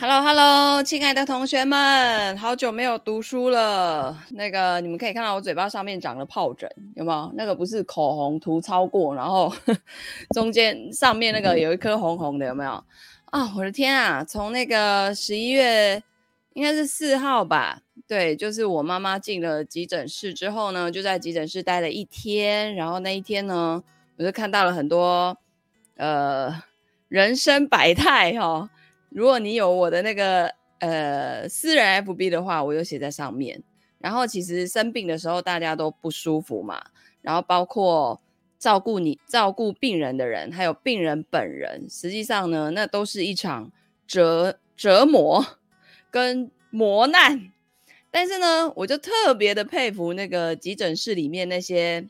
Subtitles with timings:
[0.00, 4.16] Hello，Hello，亲爱的同学们，好久没有读书了。
[4.30, 7.32] 那个，你们可以看到我嘴巴上面长了疱疹，有没有？
[7.34, 9.52] 那个不是口红涂超过，然后
[10.32, 12.84] 中间上面那个有一颗红红的，有没有？
[13.24, 14.22] 啊、我的天啊！
[14.22, 16.00] 从那个十一月
[16.52, 22.72] 应该是四号吧，对，就是我妈妈进了急诊室之后呢，就在急诊室待了一天。
[22.76, 23.82] 然后那一天呢，
[24.16, 25.36] 我就看到了很多
[25.96, 26.62] 呃
[27.08, 28.70] 人生百态哈、
[29.10, 33.62] 如果你有我的那个呃私人 FB 的话，我有写在上面。
[33.98, 36.80] 然后其实生病的时候大家都不舒服嘛，
[37.20, 38.20] 然后包括
[38.56, 43.72] 照顾你照顾病人的人，还有病人本人，实际上呢，那都是一场
[44.06, 45.44] 折折磨
[46.12, 47.50] 跟磨难。
[48.10, 52.08] 但是呢，我就特别的佩服那个急诊室里面那些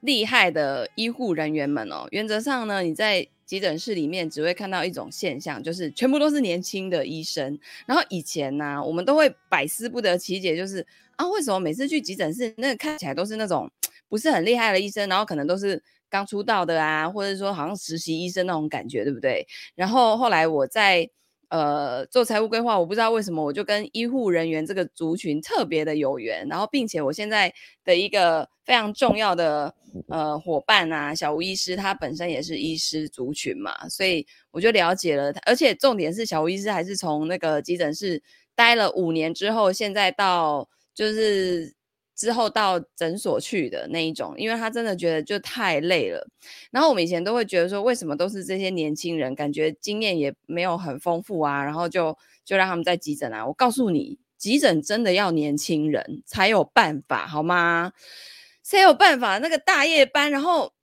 [0.00, 2.06] 厉害的医护人员们哦。
[2.10, 7.58] 原则上呢，你在急诊室里面只会看到一种现象，就是全部都是年轻的医生。
[7.86, 13.70] 然后以前呢、我们都会百思不得其解，就是啊，为什么每次去急诊室，那个看起来都是那种
[14.08, 19.46] 不是很厉害的医生，然后可能都是刚出道的啊，或者说好像实习医生那种感觉，对不对？
[19.74, 21.10] 然后后来我在。
[21.48, 27.52] 呃，做财务规划，我不知道为什么我就跟医护人员这个族群特别的有缘，然后并且我现在
[27.84, 29.74] 的一个非常重要的
[30.08, 38.22] 呃伙伴啊，小吴医师，他本身也是医师族群嘛，所以我就了解了，而且重点是小吴医师还是从那个急诊室
[38.54, 41.74] 待了五年之后，现在到就是。
[42.14, 46.26] 之后到诊所去的那一种，因为他真的觉得就太累了。
[46.70, 53.46] 然后我们以前都会觉得说，为什么都是这些年轻人，感觉经验也没有很丰富啊，然后就就让他们在急诊啊。
[53.46, 57.92] 我告诉你，急诊真的要年轻人才有办法，好吗？
[58.62, 59.38] 谁有办法？
[59.38, 60.73] 那个大夜班，然后。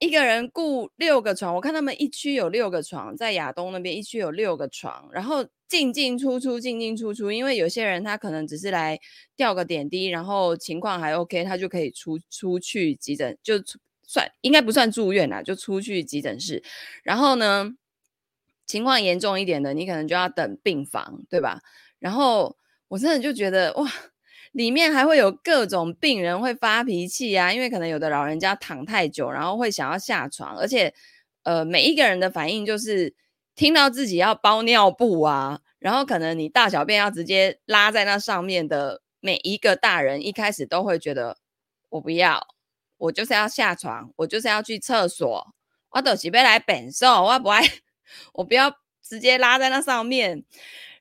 [0.00, 7.30] 一个人雇六个床，我看他们一区有六个床，在亚东那边一区有六个床，然后进进出出，进进出出。
[7.30, 8.98] 因为有些人他可能只是来
[9.36, 13.62] 吊个点滴，然后情况还 OK，他就可以出出去急诊，就
[14.02, 16.62] 算应该不算住院啦，就出去急诊室。
[17.02, 17.70] 然后呢，
[18.64, 21.60] 情况严重一点的，你可能就要等病房，对吧？
[21.98, 22.56] 然后
[22.88, 23.86] 我真的就觉得哇。
[24.52, 30.92] 里面还会有各种病人会发脾气啊，因为可能有的老人家躺太久，然后会想要下床，而且，
[31.44, 33.14] 呃，每一个人的反应就是
[33.54, 41.36] 听到自己要包尿布啊，然后可能你大小便要直接拉在那上面的每一个大人，一开始都会觉得
[41.90, 42.48] 我不要，
[42.98, 45.54] 我就是要下床，我就是要去厕所，
[45.90, 47.62] 我都是要来变瘦，我不爱，
[48.34, 50.44] 我不要直接拉在那上面。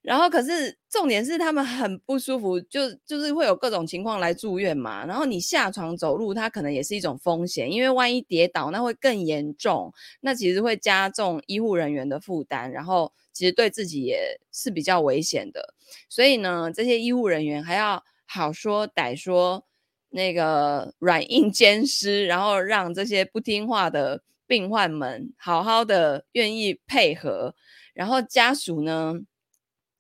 [0.10, 5.06] 然后，可是重点是他们很不舒服，就就是会有各种情况来住院嘛。
[5.06, 15.76] 然后你下床走路，它可能也是一种风险，因为万一跌倒，那会更严重，那其实会加重医护人员的负担，然后其实对自己也是比较危险的。
[16.10, 19.64] 所以呢，这些医护人员还要好说歹说，
[20.10, 27.54] 那个软硬兼施，然后让这些不听话的病患们好好的愿意配合，
[27.94, 29.14] 然后家属呢，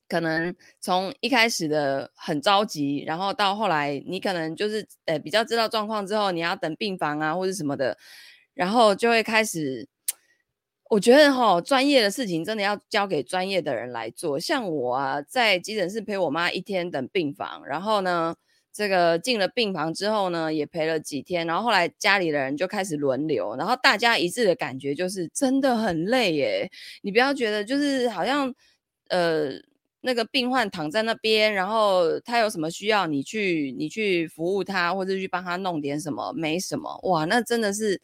[0.09, 7.97] 可能从一开始的很着急，然后到后来你可能就是呃比较知道状况之后，你要等病房啊或者什么的，
[8.53, 9.87] 然后就会开始。
[10.89, 14.39] 我觉得哈，专业的事情真的要交给专业的人来做。
[14.39, 18.35] 像我啊，在急诊室陪我妈一天等病房，然后呢，
[18.73, 26.67] 这个进了病房之后呢，也陪了几天，然后后来家里的人就开始轮流，然后大家一致的感觉就是真的很累耶。
[27.03, 28.51] 你不要觉得就是好像
[29.09, 29.51] 呃。
[30.01, 38.01] 那个病患躺在那边，然后他有什么需要你去，你去服务他，或者去帮他弄点什么，没什么，哇，那真的是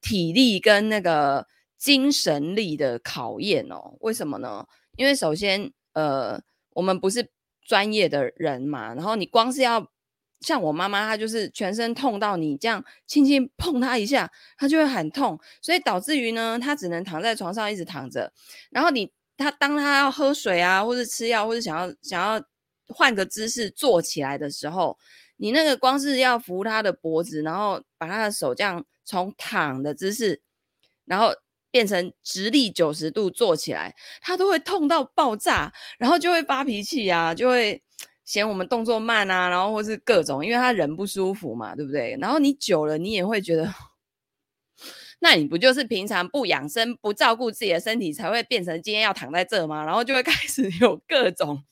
[0.00, 3.96] 体力跟那个精神力的考验哦。
[4.00, 4.64] 为什么呢？
[4.96, 6.40] 因为首先，呃，
[6.74, 7.28] 我们不是
[7.66, 9.90] 专业的人嘛，然后你光是要
[10.42, 18.32] 像我妈妈，她就是全身痛到你这样轻轻碰她一下，她就会很痛，所以导致于呢，她只能躺在床上一直躺着，
[18.70, 19.10] 然后你。
[19.42, 22.42] 他当他要喝水啊，或者吃药，或者想要想要
[22.86, 24.96] 换个姿势坐起来的时候，
[25.36, 30.40] 你那个光是要扶他的脖子，然后把他的手这样从躺的姿势，
[31.04, 31.32] 然后
[31.70, 37.82] 变成直立九十度坐起来，他都会痛到爆炸，然后就会发脾气啊，就会
[38.24, 42.16] 嫌我们动作慢啊，然后或是各种，因为他人不舒服嘛，对不对？
[42.20, 43.68] 然后你久了，你也会觉得。
[45.24, 49.84] 那你不就是平常不养生、不照顾自己的身体，才会变成今天要躺在这吗？
[49.84, 51.62] 然后就会 开始有各种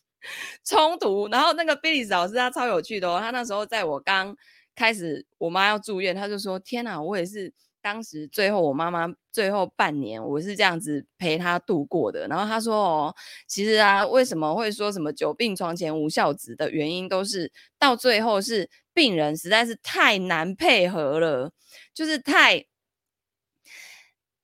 [0.64, 1.26] 冲突。
[1.26, 4.37] 然后那个菲利斯老师他超有趣的哦，他那时候在我刚
[4.76, 7.52] 开始我妈要住院，他就说：“天哪，我也是
[7.82, 12.29] 当时最后我妈妈最后半年，我是这样子陪她度过的。
[12.29, 12.76] 然后她说
[13.11, 13.14] ：“哦，
[13.49, 17.50] 其实啊，为什么会说什么久病床前无孝子的原因，都是
[17.81, 21.50] 到最后是病人实在是太难配合了，
[21.93, 22.64] 就是太。”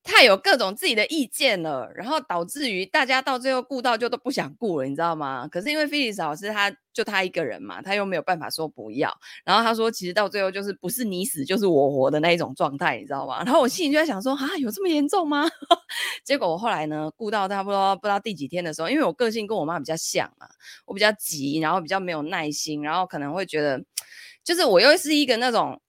[0.06, 5.48] 太有各种自己的意见了，然后导致于大家到最后顾到就都不想顾了，你知道吗？
[5.48, 9.12] 可是因为菲利斯老师他就他一个人嘛，他又没有办法说不要，
[9.44, 13.42] 然后他说其实到最后就是不是你死就是我活的那一种状态，你知道吗？
[13.44, 15.44] 然后我心里就在想说啊，有这么严重吗？
[16.24, 20.46] 结果我后来呢，顾到差不多不知道第几天的时候，因为我个性跟我妈比较像嘛，
[20.86, 23.82] 我比较急，然后比较没有耐心，然后可能会觉得，
[24.44, 25.80] 就是我又是一个那种。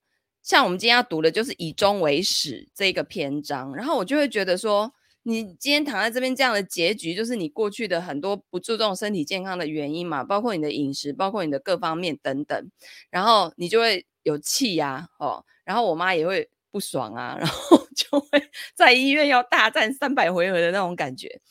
[0.47, 12.71] 像我们今天要读的就是以终为始这个篇章，然后我就会觉得说，你今天躺在这边这样的结局，就是你过去的很多不注重身体健康的原因嘛，包括你的饮食，包括你的各方面等等，
[13.09, 18.41] 然后你就会有气呀、啊，哦，然后我妈也会不爽啊， 然后就会
[18.73, 21.41] 在医院要大战三百回合的那种感觉。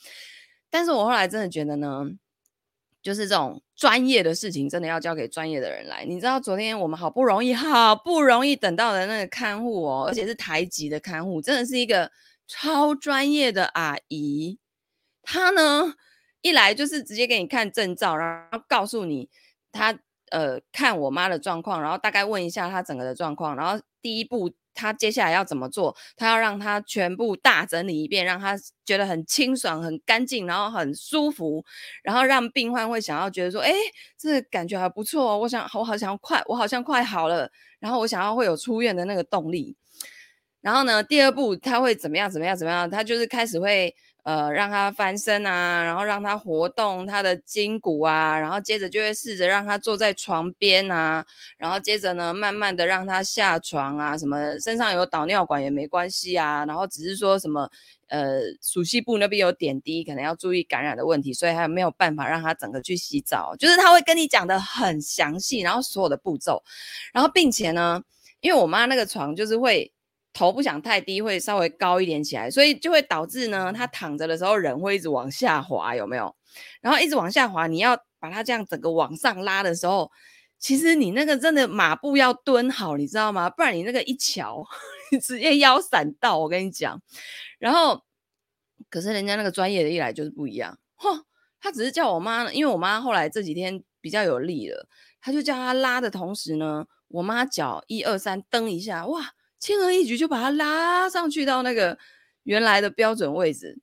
[0.70, 2.06] 但是我后来真的觉得呢。
[3.06, 6.04] 就是这种专业的事情，真的要交给专业的人来。
[6.04, 12.10] 你知道，昨天我们好不容易、好不容易等到的那个看护哦，而且是台籍的看护，真的是一个
[12.48, 14.58] 超专业的阿姨。
[15.22, 15.94] 她呢，
[16.42, 19.30] 一来就是直接给你看证照，然后告诉你
[19.70, 19.96] 她
[20.30, 24.52] 呃看我妈的状况，然后大概问一下她整个的状况，然后第一步。
[24.76, 25.96] 他接下来要怎么做？
[26.16, 31.64] 他要让他全部大整理一遍，让他觉得很清爽、很干净，然后很舒服，
[32.04, 33.72] 然后让病患会想要觉得说：“哎，
[34.16, 37.50] 这感觉还不错哦，我想我好像快，我好像快好了。”
[37.80, 39.76] 然后我想要会有出院的那个动力。
[40.60, 42.30] 然后呢，第二步他会怎么样？
[42.30, 42.56] 怎么样？
[42.56, 42.88] 怎么样？
[42.90, 43.94] 他就是开始会。
[44.26, 51.24] 呃，让他翻身啊，然后让他活动他的筋骨啊，然后接着就会试着让他坐在床边啊，
[51.56, 57.70] 然后接着呢，慢慢的让他下床啊，什么身上有导尿管也没关系啊，然后只是说什么
[58.08, 66.60] 呃，熟悉部那边有点滴，可能要注意感染的问题，所以还没有办法让他整个去洗澡，就是他会跟你讲得很详细，然后所有的步骤，
[67.12, 68.02] 然后并且呢，
[68.40, 69.92] 因为我妈那个床就是会。
[70.36, 76.36] 头不想太低，会稍微高一点起来，所以就会导致呢，他躺着的时候人会一直往下滑，有没有？
[76.82, 80.10] 然后一直往下滑，你要把它这样整个往上拉的时候，
[80.58, 83.48] 其实你那个真的马步要蹲好，你知道吗？
[83.48, 84.62] 不然你那个一翘，
[85.10, 87.00] 你直接腰闪到，我跟你讲。
[87.58, 88.02] 然后，
[88.90, 91.22] 可是人家那个专业的一来就是不一样，嚯，
[91.58, 94.86] 他只是叫我妈，因为我妈后来这几天比较有力了，
[95.18, 99.32] 他就叫他拉的同时呢，我妈脚一二三蹬一下，哇！
[99.58, 101.98] 轻而易举就把它拉上去到那个
[102.42, 103.78] 原来的标准位置，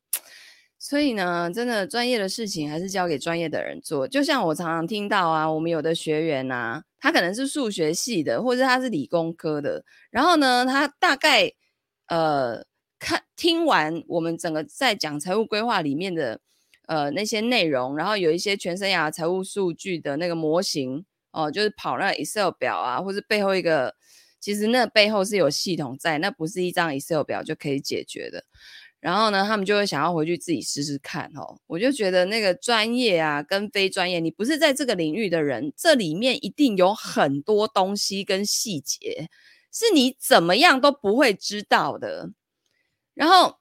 [0.78, 4.08] 所以呢，真的专业的事情还是交给专业的人做。
[4.08, 11.52] 就像我常常听到啊，我们有的学员啊，他可能是数学系的，或者他是理工科的，然后呢，他大概
[12.08, 12.64] 呃
[13.00, 16.40] 看听完我们整个在讲财务规划里面的
[16.86, 23.96] 呃那些内容，然后有一些全生涯财务数据的那个模型哦、就是跑那 Excel 表啊，或者背后一个。
[24.44, 28.44] 其实那背后是有系统在，那不是一张 Excel 表就可以解决的。
[29.00, 31.58] 然后呢，他们就会想要回去自己试试看哦。
[31.66, 39.30] 我就觉得那个专业啊，跟非专业，你不是在这个领域的人，这里面一定有很多东西跟细节
[39.72, 42.30] 是你怎么样都不会知道的。
[43.14, 43.60] 然后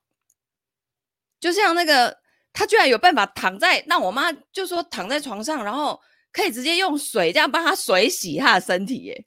[1.39, 2.17] 就像那个，
[2.51, 5.97] 他居然有办法躺在，那我妈就说躺在床上，然后
[6.33, 9.25] 可以直接用水这样帮他水洗他的身体耶。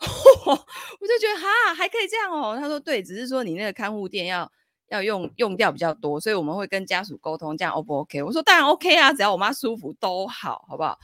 [0.00, 4.50] 我就觉得哈还可以这样哦，他说对，只是说你那个看护垫要
[4.88, 8.22] 要用用掉比较多，所以我们会跟家属沟通，这样 O 不 OK？
[8.22, 10.98] 我说当然 OK 啊，只要我妈舒服都好，好不好？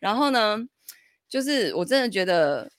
[0.00, 0.58] 然后呢，
[1.28, 2.70] 就是我真的觉得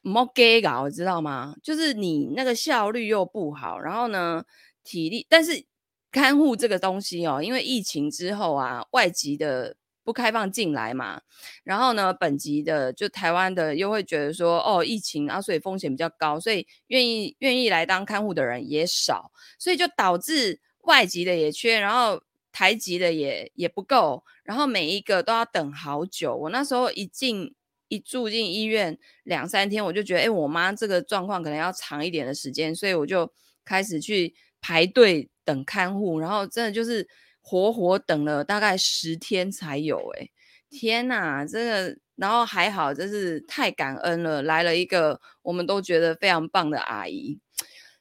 [0.00, 1.54] 莫 gay 搞，知道吗？
[1.62, 4.44] 就是你那个效率又不好，然后呢
[4.82, 5.64] 体力，但是
[6.10, 9.76] 看护这个东西哦，因为疫情之后啊，外籍的。
[10.04, 11.20] 不开放进来嘛，
[11.62, 26.34] 然后呢，本籍的就台湾的又会觉得说，哦，疫情啊，所以风险比较高，所以愿意愿意来当看护的人也少，所以就导致外籍的也缺，然后台籍的也也不够，然后每一个都要等好久。
[26.34, 27.54] 我那时候一进
[27.86, 33.32] 一住进医院两三天，我就觉得，哎，我妈这个状况可能要长一点的时间，所以我就
[33.64, 37.08] 开始去排队等看护，然后真的就是。
[37.42, 40.30] 活活等了大概十天才有，诶，
[40.70, 47.38] 天哪，这个，然后还好，真是太感恩了，来了一个我们都觉得非常棒的阿姨。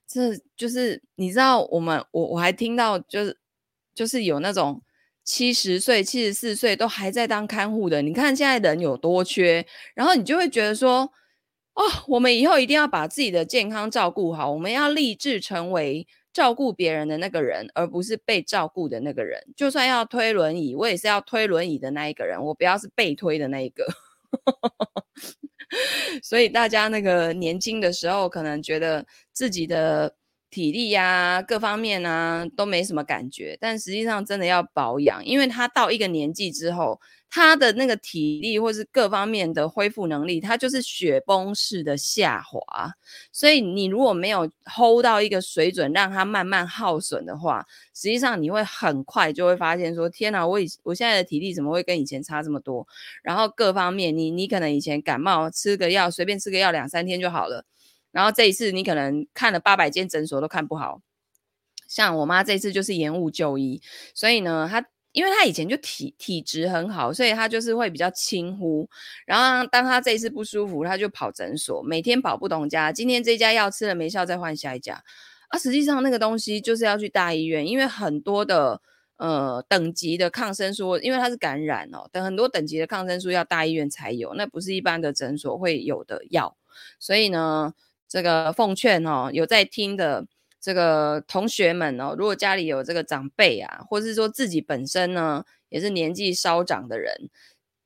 [0.08, 3.38] 这就是你知道，我们我我还听到，就是
[3.96, 4.82] 就是有那种
[5.24, 8.02] 七十岁、七十四岁都还在当看护的。
[8.02, 11.12] 你看现在人有多缺，然后你就会觉得说，
[11.74, 19.42] 哦，我们以后一定要把自己的健康照顾好，我们要立志成为照顾别人的那个人，而不是被照顾的那个人。
[19.56, 23.86] 就算要推轮椅，我也是要推轮椅的那一个人，我不要是被推的那一个。
[26.24, 30.16] 所以大家那个年轻的时候，可能觉得自己的。
[30.54, 37.00] 体力呀、各方面啊都没什么感觉，但实际上真的要保养，因为他到一个年纪之后，
[37.34, 42.62] 他的那个体力或是各方面的恢复能力，他就是雪崩式的下滑。
[43.32, 52.86] 所以你如果没有 hold 到一个水准，让他慢慢耗损的话，实际上你会很快就会发现说：天哪，我以我现在的体力怎么会跟以前差这么多？
[53.24, 57.64] 然后各方面，你你可能以前感冒吃个药，随便吃个药两三天就好了。
[58.12, 61.02] 然后这一次你可能看了八百间诊所都看不好，
[61.88, 63.82] 像我妈这次就是延误就医，
[64.14, 68.90] 所以呢，她因为他以前就体体质很好，所以他就是会比较轻忽。
[69.26, 75.04] 然后当他这一次不舒服，他就跑诊所，每天跑不同家，今天这家药吃了没效，再换下一家。
[75.50, 78.82] 啊，实际上那个东西就是要去大医院，因为很多的
[79.18, 86.58] 呃等级的抗生素，因为它是感染哦，等很多等级的抗生素要大医院才有，那不是一般的诊所会有的药，
[87.00, 87.74] 所以呢。
[88.14, 90.26] 这个奉劝哦，有在听的
[90.62, 97.30] 这个同学们哦，如果家里有这个长辈啊，或是说自己本身呢也是年纪稍长的人，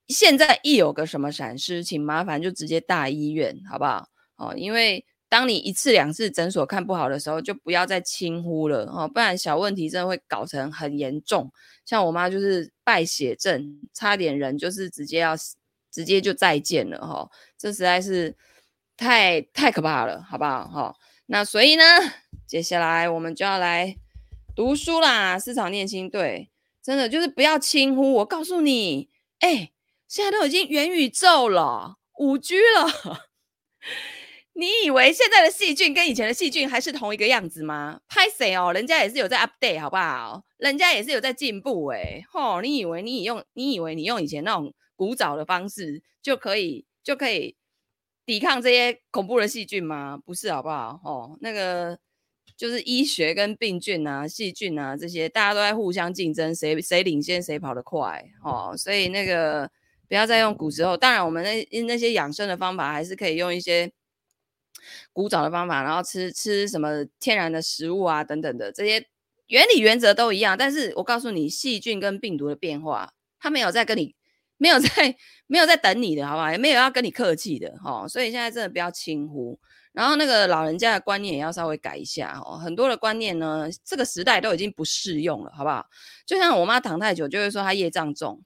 [0.10, 4.10] 现在一有个什么闪失，请麻烦就直接大医院，好不好？
[4.36, 11.50] 哦，因为当你一次两次诊所看不好的时候，就不要再轻忽了哦，不然小问题真的会搞成很严重。
[11.86, 15.36] 像我妈就是败血症，差点人就是直接要
[15.92, 18.36] 直接就再见了哈、哦，这实在是。
[18.98, 20.66] 太太可怕了，好不好？
[20.70, 21.84] 哈、哦，那所以呢，
[22.48, 23.96] 接下来我们就要来
[24.56, 25.38] 读书啦。
[25.38, 26.50] 市场念心，对，
[26.82, 28.14] 真的就是不要轻忽。
[28.14, 29.10] 我告诉你，
[29.40, 29.72] 哎，
[30.08, 33.28] 现在都已经元宇宙了，五 G 了，
[34.54, 38.02] 你以为现在的细菌跟以前的细菌还是同一个样子吗？
[38.08, 38.72] 拍谁哦？
[38.72, 40.44] 人家也是有在 update，好不好？
[40.58, 47.58] 人家也是有在进步，哎，吼，你以为你用，你以为你用以前那种古早的方式就可以，就可以。
[48.26, 50.18] 抵抗这些恐怖的细菌吗？
[50.26, 51.00] 不是，好不好？
[51.04, 52.00] 哦，那个
[52.58, 58.24] 就是医学跟病菌啊、细菌啊这些，大家都在互相竞争，谁谁领先，谁跑得快。
[58.44, 59.70] 哦，所以那个
[60.08, 60.96] 不要再用古时候。
[60.96, 63.92] 当然，我们那那些养生的方法还是可以用一些
[65.12, 69.06] 古早的方法，然后吃吃什么天然的食物啊等等的，这些
[69.48, 70.58] 原理原则都一样。
[70.58, 74.16] 但是我告诉你，细菌跟病毒的变化，它没有在跟你。
[74.58, 75.14] 没有在，
[75.48, 76.50] 没有在等你的，好不好？
[76.50, 78.08] 也没有要跟你客气的，哈。
[78.08, 79.60] 所以现在真的不要轻忽，
[79.96, 82.58] 然后那个老人家的观念也要稍微改一下，哦。
[82.58, 85.86] 很多的观念呢，这个时代都已经不适用了，好不好？
[86.26, 88.42] 就像我妈躺太久，就会说她业障重，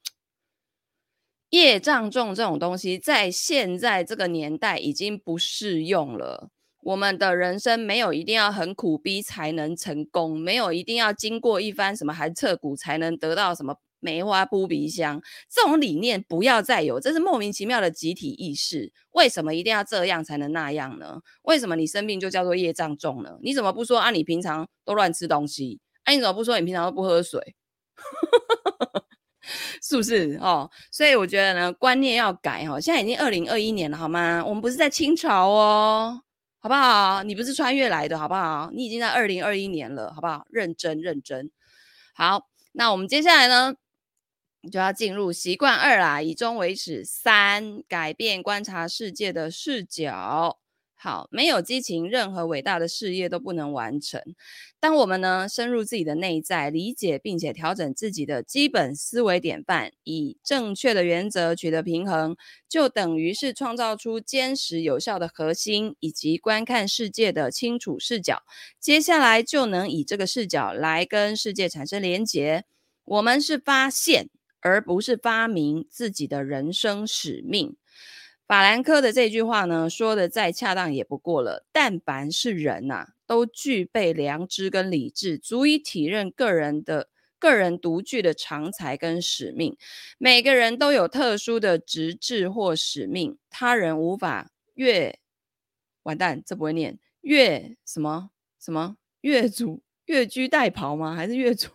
[1.50, 6.50] 业障重这种东西，在现在这个年代已经不适用了。
[6.82, 13.75] 我们的人生没有一定要很苦逼才能成功，没有一定要经过一番什么寒彻骨才能得到什么。
[14.00, 18.91] 梅花扑鼻香，这种理念不要再有，这是莫名其妙的集体意识。
[19.12, 21.20] 为什么一定要这样才能那样呢？
[21.44, 23.38] 为什么你生病就叫做业障重呢？
[23.41, 24.12] 你怎么不说啊？
[24.12, 27.56] 你平常都乱吃东西，哎、啊，你怎么不说你平常都不喝水？
[29.82, 30.70] 是不是哦？
[30.91, 32.79] 所以我觉得呢，观念要改哦。
[32.79, 34.44] 现在已经二零二一年了，好吗？
[34.46, 36.22] 我们不是在清朝哦，
[36.60, 37.24] 好不好？
[37.24, 38.70] 你不是穿越来的，好不好？
[38.74, 40.46] 你已经在二零二一年了，好不好？
[40.51, 41.50] 认真认真。
[42.13, 43.74] 好，那我们接下来呢？
[44.72, 47.06] 就要进入习惯二啦，以终为始。
[47.06, 50.60] 三，改变观察世界的视角。
[51.01, 54.22] 好，没有激情，任何伟大的事业都不能完成。
[54.82, 62.36] 当我们呢，深入自己的内在，理解并且调整自己的基本思维典范，以正确的原则取得平衡，
[62.68, 68.44] 就等于是创造出坚实有效的核心，以及观看世界的清楚视角。
[68.78, 72.66] 接下来就能以这个视角来跟世界产生连结。
[73.06, 74.30] 我们是发现。
[74.62, 77.75] 而不是发明自己的人生使命。
[78.48, 81.66] 法兰克的这句话呢，说的再恰当也不过了。
[81.72, 89.78] 但凡是人呐、都具备良知跟理智，足以体认个人的个人独具的长才跟使命。
[90.18, 95.20] 每个人都有特殊的职志或使命，他人无法越
[96.01, 101.13] 完蛋，这不会念越什么什么越俎越居代庖吗？
[101.16, 101.68] 还是越俎？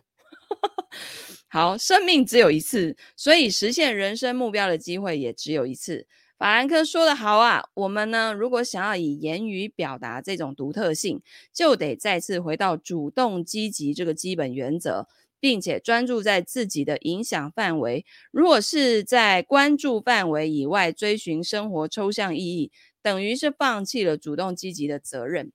[1.55, 6.09] 好，生命只有一次，所以实现人生目标的机会也只有一次。
[6.37, 15.07] 法兰克说得好啊，我们呢，如果想要以言语表达这种独特性，就得再次回到主动积极这个基本原则，
[15.39, 18.05] 并且专注在自己的影响范围。
[18.33, 25.53] 如果是在关注范围以外追寻生活抽象意义，等于是放弃了主动积极的责任，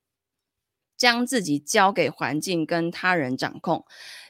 [0.95, 3.83] 将自己交给环境跟他人掌控。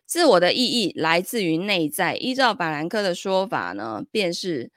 [0.09, 2.15] 自我的意义来自于内在。
[2.15, 4.71] 依照法兰克的说法呢，便是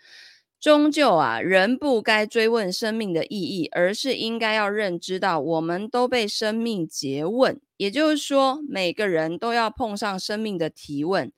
[0.61, 7.59] 终究啊，人不该追问生命的意义，而是应该要认知到，我们都被生命诘问。
[7.79, 11.33] 也就是说，每个人都要碰上生命的提问，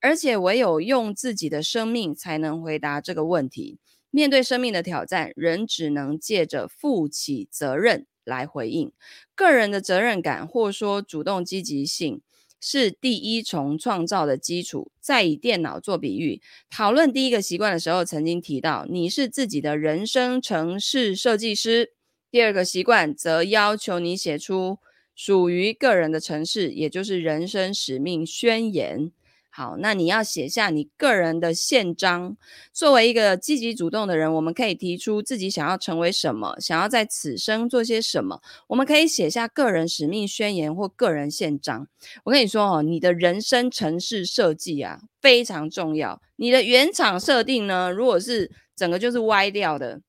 [0.00, 3.78] 而且唯有用自己的生命才能回答这个问题。
[4.10, 8.90] 面对生命的挑战，人只能借着负起责任来回应。
[9.36, 12.20] 个人的责任感，或说主动积极性。
[12.68, 14.90] 是第一重创造的基础。
[15.00, 21.92] 再以电脑做比喻，讨论第一个习惯的时候，曾经提到你是自己的人生城市设计师。
[22.28, 24.78] 第二个习惯则要求你写出
[25.14, 29.12] 属于个人的城市，也就是人生使命宣言。
[29.56, 32.36] 好，那你要写下你个人的宪章。
[32.74, 38.42] 作为一个积极主动的人，我们可以提出自己想要成为什么，想要在此生做些什么。
[38.66, 41.88] 我们可以写下个人使命宣言或个人宪章。
[42.24, 46.20] 我跟你说哦，你的人生城市设计啊非常重要。
[46.36, 50.02] 你的原厂设定呢，如果是整个就是歪掉的，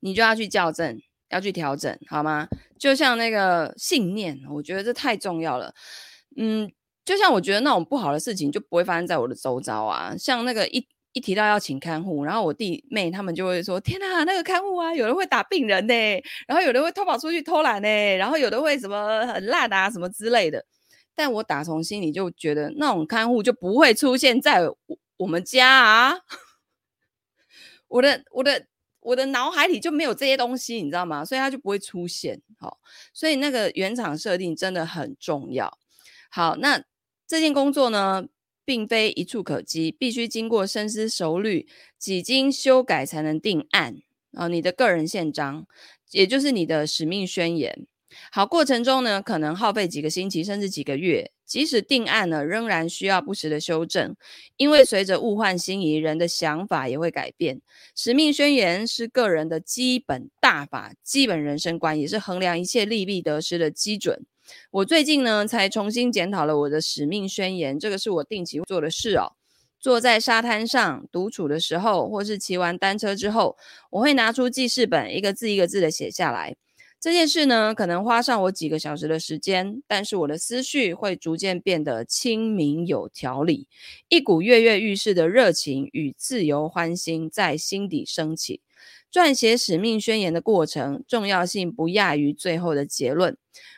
[0.00, 1.00] 你就要去校正，
[1.30, 2.46] 要去调整，好吗？
[2.78, 5.74] 就像那个信念，我觉得这太重要了。
[6.36, 6.70] 嗯。
[7.06, 15.94] 就像我觉得那种不好的事情就不会发生在我的周遭啊，像那个一一提到要请看护，然后我弟妹他们就会说：天哪，那个看护啊，有人会打病人呢，
[16.48, 20.66] 然后有人会偷跑出去偷懒呢，然后有的会什么很烂啊什么之类的。
[21.14, 24.76] 但我打从心里就觉得那种看护就不会出现在我
[25.18, 26.14] 我们家啊，
[27.88, 28.66] 我的我的
[29.00, 31.24] 我的脑海里就没有这些东西，你知道吗？
[31.24, 32.42] 所以它就不会出现。
[32.58, 32.78] 好，
[33.14, 35.78] 所以那个原厂设定真的很重要。
[36.28, 36.82] 好，那。
[37.26, 38.26] 这件工作呢，
[38.64, 41.66] 并非一蹴可及，必须经过深思熟虑、
[41.98, 43.96] 几经修改才能定案。
[44.32, 45.66] 啊，你的个人宪章，
[46.10, 47.86] 也就是你的使命宣言。
[48.30, 51.32] 好，过程中呢，可能耗费几个星期，甚至几个月。
[51.44, 54.16] 即使定案了，仍然需要不时的修正，
[54.56, 57.60] 因为随着物换星移，人的想法也会改变。
[57.94, 64.26] 使命宣言是个人的基本大法、基本人生观，也是衡量一切利弊得失的基准。
[64.70, 69.32] 我最近呢，才重新检讨了我的使命宣言，这个是我定期做的事哦。
[69.78, 73.56] 坐在沙滩上独处的时候，或是骑完单车之后，
[73.90, 76.56] 我会拿出记事本，一个字一个字的写下来。
[76.98, 83.68] 这件事呢，可能花上我几个小时的时间，但是我的思绪会逐渐变得清明有条理，
[84.08, 88.62] 一股跃跃欲试的热情与自由欢欣在心底升起。
[89.16, 93.34] 撰写使命宣言的过程，重要性不亚于最后的结论。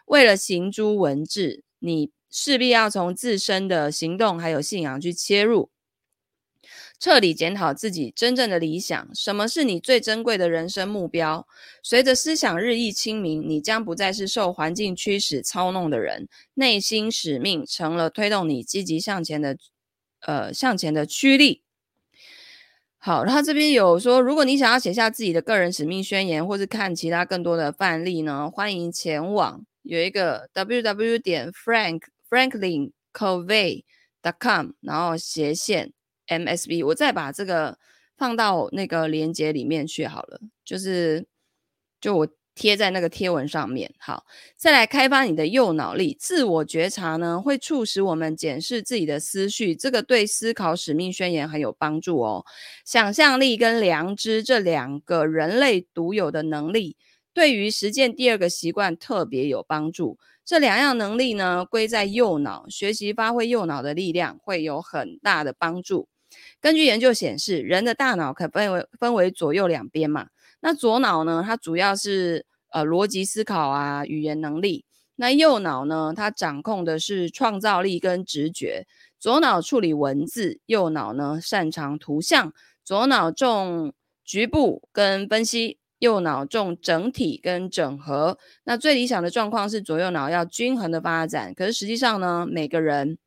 [0.06, 5.70] 为了行诸文字，你势必要从自身的行动还有信仰去切入，
[6.98, 9.08] 彻底检讨自己真正的理想。
[9.14, 11.46] 什么是你最珍贵的人生目标？
[11.84, 19.56] 随着思想日益清明，你将不再是受环境驱使操弄的人，内心使命成了推动你积极向前的，
[20.22, 21.62] 呃，向前的驱力。
[22.98, 33.84] 好，然后这边有说，如果你想要写下自己的个人使命宣言，或是看其他更多的范例呢，欢迎前往有一个 w w 点 frank franklin covey
[34.22, 35.92] dot com，然后斜线
[36.26, 37.78] MSB，我再把这个
[38.16, 41.26] 放到那个链接里面去好了，就是
[42.00, 42.28] 就我。
[42.58, 43.94] 贴在那个贴文上面。
[43.98, 44.24] 好，
[44.56, 52.44] 再来开发你的右脑力，自我觉察呢，会促使我们检视自己的思绪，这个对思考使命宣言很有帮助哦。
[52.84, 56.96] 想象力跟良知这两个人类独有的能力，
[57.32, 60.18] 对于实践第二个习惯特别有帮助。
[60.44, 66.08] 这两样能力呢，归在右脑，学习发挥右脑的力量会有很大的帮助。
[66.60, 70.28] 根据研究显示，人的大脑可分为分为左右两边嘛。
[70.60, 74.84] 那左脑呢，它主要是呃逻辑思考啊，语言能力。
[75.16, 78.86] 那右脑呢，它掌控的是创造力跟直觉。
[79.18, 82.52] 左脑处理文字，右脑呢擅长图像。
[82.84, 83.92] 左脑重
[84.24, 88.38] 局部跟分析，右脑重整体跟整合。
[88.64, 91.52] 那最理想的状况是左右脑要均衡的发展。
[91.54, 93.18] 可是实际上呢，每个人。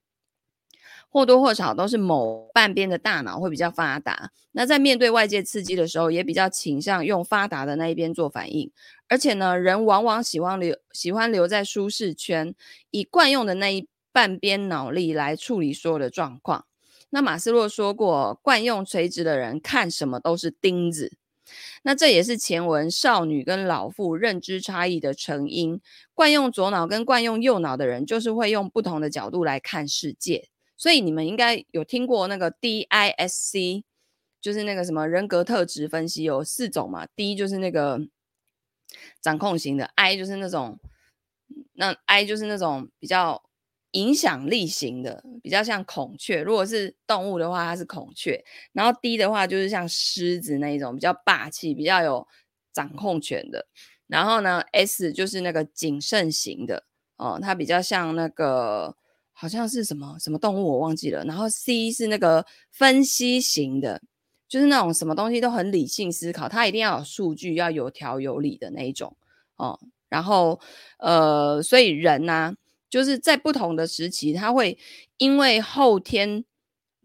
[1.12, 8.72] 或多或少都是某半边的大脑会比较发达，那在面对外界刺激的时候，也比较倾向用发达的那一边做反应。
[9.10, 12.56] 而且呢，人往往喜欢留喜欢留在舒适圈，
[12.92, 16.66] 以惯用的那一半边脑力来处理所有的状况。
[17.10, 21.18] 那马斯洛说过，惯用垂直的人看什么都是钉子。
[21.84, 25.82] 那这也是前文少女跟老妇认知差异的成因。
[26.14, 30.51] 惯用左脑跟惯用右脑的人，就是会用不同的角度来看世界。
[30.82, 33.84] 所以你们应该有听过那个 DISC，
[34.42, 37.06] 就是那个什么人格特质分析有四种嘛。
[37.16, 38.00] D 就是那个
[39.22, 40.80] 掌控型的，I 就是那种，
[41.74, 43.44] 那 I 就是那种比较
[43.92, 46.42] 影响力型的，比较像孔雀。
[46.42, 48.44] 如果是动物的话，它是孔雀。
[48.74, 52.28] 然后 D 的话就是像狮子那一种，比较霸气，比较有
[52.74, 53.68] 掌控权的。
[54.08, 56.86] 然后呢，S 就是那个谨慎型的
[57.18, 58.98] 哦，它比较像那个
[59.42, 61.26] 好像是什么什么动物我忘记了。
[61.26, 64.00] 然后 C 是那个分析型的。
[64.52, 69.16] 就是那种什么东西都很理性思考，他一定要有数据，要有条有理的那一种
[69.56, 69.80] 哦。
[70.10, 70.60] 然后
[71.00, 72.54] 呃，所以人呢、
[72.90, 74.78] 就是在不同的时期，他会
[75.20, 76.44] 因为后天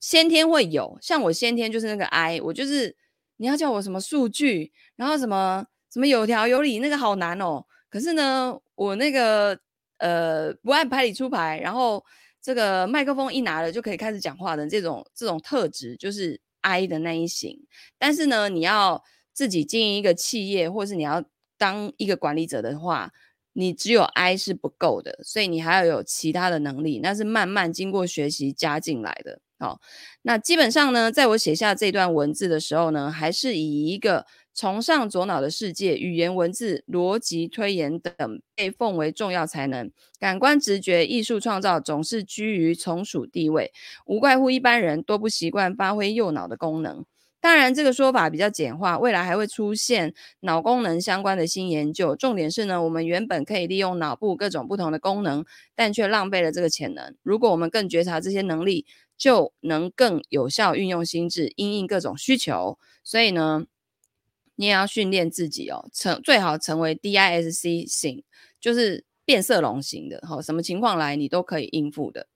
[0.01, 2.96] 先天会有，像我先天就是那个 I，我就是
[3.37, 7.64] 你要叫我什么数据，然后什么什么有条有理，那个好难哦。
[7.88, 9.57] 可是呢，我那个
[9.99, 12.05] 呃不按牌理出牌，然后
[12.47, 16.41] 这个麦克风一拿了就可以开始讲话的这种这种特质，就是。
[16.63, 17.65] I 的那一型，
[17.97, 21.23] 但是呢，你要自己经营一个企业，或是你要
[21.57, 23.13] 当一个管理者的话，
[23.53, 29.39] 你只有 I 是不够的，所以你还要有其他的能力，那是慢慢经过学习加进来的。
[29.61, 29.81] 好，
[30.23, 34.27] 那基本上呢，在我写下这段文字的时候呢，还是以一个。
[34.57, 43.71] 崇尚左脑的世界，语言文字、逻辑推演等被奉为重要才能，感官直觉、艺术创造总是居于从属地位，
[44.07, 47.05] 无怪乎一般人多不习惯发挥右脑的功能。
[47.38, 52.16] 当然，这个说法比较简化，未来还会出现脑功能相关的新研究。
[52.16, 57.14] 重点是呢，我们原本可以利用脑部各种不同的功能，但却浪费了这个潜能。
[57.23, 58.87] 如果我们更觉察这些能力，
[59.19, 62.79] 就能更有效运用心智，因应各种需求。
[63.05, 63.66] 所以呢，
[64.57, 68.25] 你也要训练自己哦，成最好成为 DISC 型，
[68.61, 72.27] 就是变色龙型的，好，什么情况来你都可以应付的。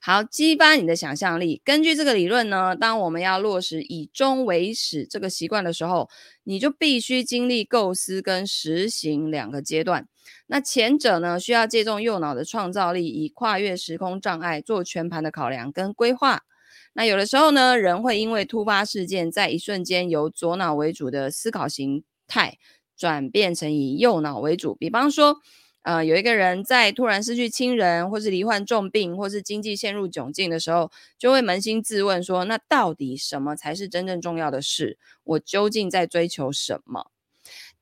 [0.00, 1.62] 好，激发你的想象力。
[1.64, 6.10] 根据这个理论呢，当我们要落实以终为始这个习惯的时候，
[6.42, 10.08] 你就必须经历构思跟实行两个阶段。
[10.48, 16.42] 那前者呢，需要借重右脑的创造力，以跨越时空障碍做全盘的考量跟规划。
[16.92, 22.58] 那有的时候呢，人会因为突发事件，在一瞬间由左脑为主的思考形态
[22.96, 24.74] 转变成以右脑为主。
[24.74, 25.36] 比方说，
[25.82, 34.98] 呃，有一个人在突然失去亲人，或是罹患重病，或是经济陷入窘境的时候，就会扪心自问说：那到底什么才是真正重要的事？
[35.24, 37.10] 我究竟在追求什么？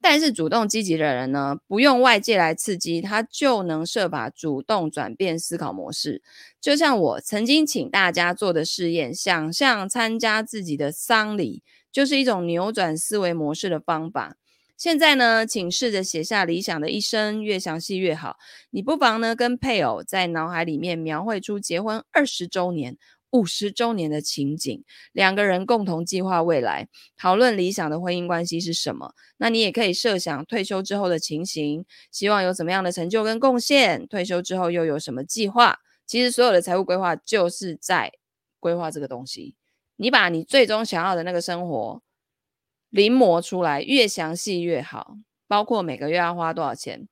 [0.01, 6.23] 但是主动积极的人呢，不用外界来刺激，他就能设法主动转变思考模式。
[6.61, 14.37] 就像我曾经请大家做的试验，想象参加自己的丧礼，就是一种扭转思维模式的方法。
[14.77, 18.37] 现在呢，请试着写下理想的一生，越详细越好。
[18.71, 22.97] 你不妨呢，跟配偶在脑海里面描绘出结婚二十周年。
[23.31, 29.15] 五十周年的情景，两个人共同计划未来，讨论理想的婚姻关系是什么。
[29.37, 34.07] 那你也可以设想退休之后的情形，希望有怎么样的成就跟贡献。
[34.09, 35.79] 退休之后又有什么计划？
[36.07, 38.13] 其实所有的财务规划就是在
[38.59, 39.55] 规划这个东西。
[39.97, 42.03] 你把你最终想要的那个生活
[42.89, 45.19] 临摹出来，越详细越好。
[45.47, 47.09] 包括每个月要花多少钱，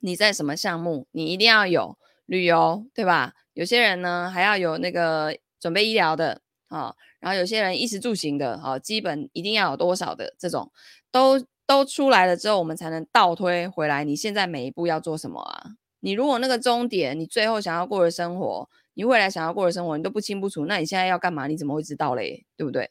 [0.00, 3.34] 你在什么项目，你一定要有旅游，对吧？
[3.60, 10.72] 有些人呢，还要有那个准备医疗的啊、然后有些人衣食住行的啊、基本一定要有多少的这种，
[11.12, 14.02] 都都出来了之后，我们才能倒推回来。
[14.02, 15.72] 你现在每一步要做什么啊？
[16.00, 21.46] 你如果那个终点，你最后想要过的生活，你未来想要过的生活，你都不清不楚，那你现在要干嘛？
[21.46, 22.46] 你怎么会知道嘞？
[22.56, 22.90] 对不对？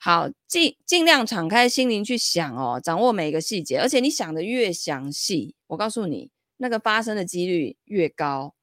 [0.00, 8.54] 好，尽尽量敞开心灵去想哦，掌握每一个细节，而且你想的越详细，我告诉你，那个发生的几率越高。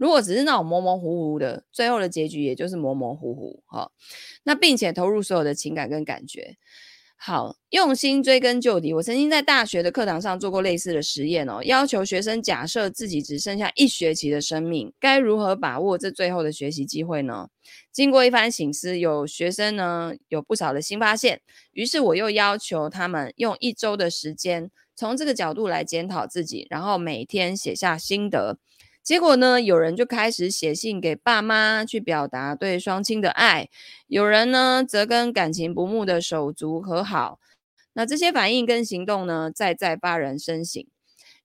[0.00, 3.90] 如果只是那种模模糊糊的，最后的结局也就是模模糊糊哈。
[4.44, 6.56] 那并且投入所有的情感跟感觉，
[7.18, 8.94] 好，用心追根究底。
[8.94, 17.50] 我曾经在大学的课堂上做过类似的实验哦，要求学生假设自己只剩下一学期的生命，该如何把握这最后的学习机会呢？
[17.92, 28.56] 经过一番醒思，有学生呢有不少的新发现，于是我又要求他们用一周的时间，从这个角度来检讨自己，然后每天写下心得。
[29.02, 33.66] 结果呢，有人就开始写信给爸妈，去表达对双亲的爱；
[34.06, 37.40] 有人呢，则跟感情不睦的手足和好。
[37.94, 40.84] 那这些反应跟行动呢，再再发人深省。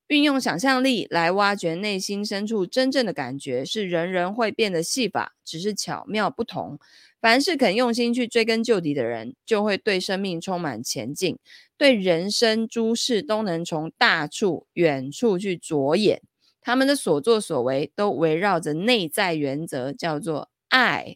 [0.08, 6.78] 运用想象力来挖掘内心深处真正的感觉，是人人会变的戏法，只是巧妙不同。
[7.20, 11.40] 凡是肯用心去追根究底的人，就会对生命充满前进，
[11.76, 16.22] 对人生诸事都能从大处、远处去着眼。
[16.66, 21.16] 他们的所作所为都围绕着内在原则，叫做爱。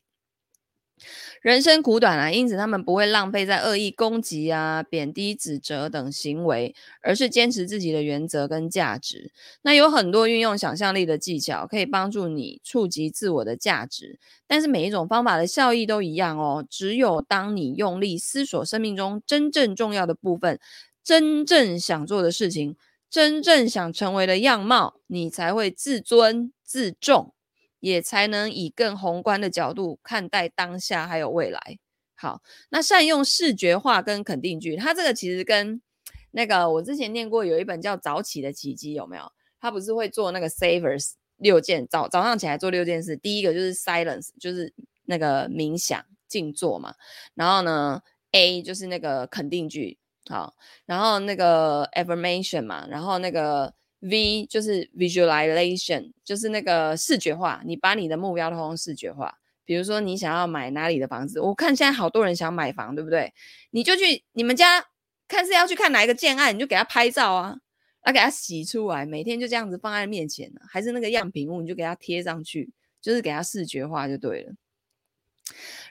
[1.41, 9.31] 人生苦短啊，因此他们不会浪费在恶意攻击啊、贬低、指责等行为，而是坚持自己的原则跟价值。
[9.63, 14.19] 那有很多运用想象力的技巧，可以帮助你触及自我的价值。
[14.45, 16.63] 但是每一种方法的效益都一样哦。
[16.69, 20.59] 只有当你用力思索生命中真正重要的部分，
[21.01, 22.75] 真正想做的事情，
[23.10, 27.34] 真正想成为的样貌，你才会自尊自重。
[27.82, 31.80] 也才能以更宏观的角度看待当下还有未来。
[32.13, 32.41] 好，
[32.72, 35.82] 那善用视觉化跟肯定句，它这个其实跟
[36.32, 39.32] 那个我之前念过有一本叫《早起的奇迹》，有没有？
[39.62, 44.74] 他不是会做那个 Savers 六件早早上起来做六件事，第一个就是 Silence，就是
[45.06, 46.95] 那个冥想静坐嘛。
[47.34, 48.02] 然后呢
[48.34, 49.98] ，A 就是那个肯定句，
[50.30, 53.74] 好，然后那个 Affirmation 嘛，然后那个。
[54.02, 57.62] V 就是 visualization，就是那个视觉化。
[57.65, 63.34] 你把你的目标通通视觉化，比如说你想要买哪里的房子，我看现在好多人想买房，对不对？
[63.72, 64.86] 你就去你们家
[65.28, 67.58] 看是要去看哪一个建案，你就给他拍照啊，
[68.06, 74.54] 要给他洗出来，每天就这样子放在面前，还是那个样品屋，你就给他贴上去，就是给他视觉化就对了。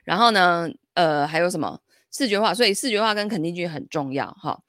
[0.05, 1.79] 然后呢，呃，还有什么
[2.13, 2.55] 视觉化？
[2.55, 4.61] 所以视觉化跟肯定句很重要，哈。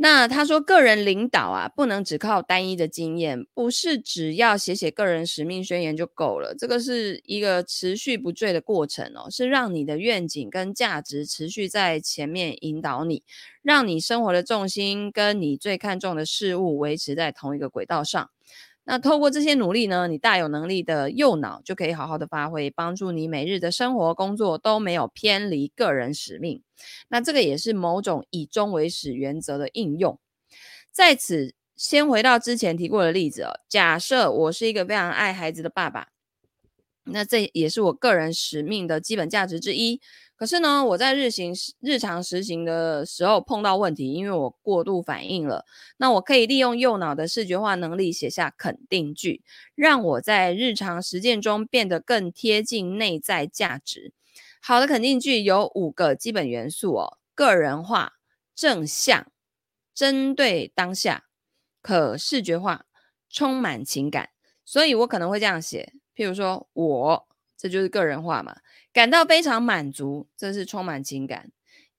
[0.00, 6.54] 那他说，个人领导啊，不能只靠单一的经验，不是只要写写个人使命宣言就够了。
[6.56, 13.24] 这个是一个持续不坠的过程哦，是让你的愿景跟价值持续在前面引导你，
[13.60, 18.30] 让你生活的重心跟你最看重的事物维持在同一个轨道上。
[18.90, 26.62] 那透过这些努力呢，你大有能力的右脑就可以好好的发挥，帮助你每日的生活工作都没有偏离个人使命。
[27.08, 30.18] 那这个也是某种以终为始原则的应用。
[30.90, 36.08] 在此，先回到之前提过的例子哦，假设我是一个非常爱孩子的爸爸，
[37.04, 40.00] 那这也是我个人使命的基本价值之一。
[40.38, 45.64] 可是呢，我在日行日常实行的时候碰到问题，因为我过度反应了。
[45.96, 49.42] 那我可以利用右脑的视觉化能力写下肯定句，
[49.74, 54.12] 让我在日常实践中变得更贴近内在价值。
[54.62, 58.12] 好的肯定句有五个基本元素哦：个人化、
[58.54, 59.26] 正向、
[59.92, 61.24] 针对当下、
[61.82, 62.84] 可视觉化、
[63.28, 64.28] 充满情感。
[64.64, 67.27] 所以我可能会这样写，譬如说我。
[67.58, 68.56] 这就是个人化嘛，
[68.92, 71.50] 感到非常满足，这是充满情感。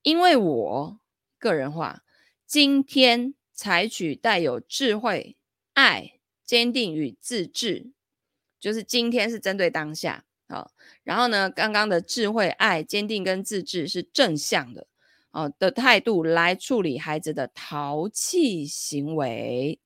[0.02, 1.00] 因为我
[1.38, 2.02] 个人化，
[2.48, 5.36] 今天采取带有智慧、
[5.74, 6.14] 爱、
[6.46, 7.92] 坚定与自制，
[8.58, 10.72] 就是今天是针对当下啊。
[11.04, 14.88] 然后呢，刚刚的智慧、爱、坚定跟自制是正向的
[15.32, 19.78] 哦的态度来处理孩子的淘气行为。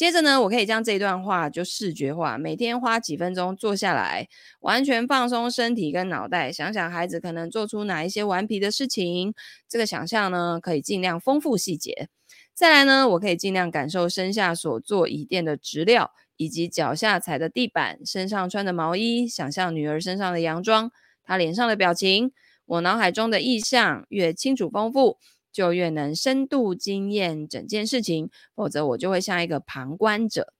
[0.00, 4.26] 接着呢，我可以将这段话就视觉化，每天花几分钟坐下来，
[4.60, 9.34] 完全放松身体跟脑袋，想想孩子可能做出哪一些顽皮的事情。
[9.68, 12.08] 这个想象呢，可以尽量丰富细节。
[12.54, 20.90] 再来呢，我可以尽量感受身下所坐椅垫的质料，以及脚下踩的地板，身上穿的毛衣，想象女儿身上的洋装，
[21.22, 22.32] 她脸上的表情，
[22.64, 25.18] 我脑海中的意象越清楚丰富，
[25.52, 30.52] 就越能深度经验整件事情，否则我就会像一个旁观者。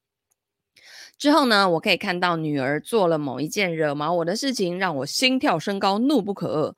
[1.18, 6.74] 之后呢，我可以看到女儿做了某一件惹毛我的事情，让我心跳升高，怒不可遏。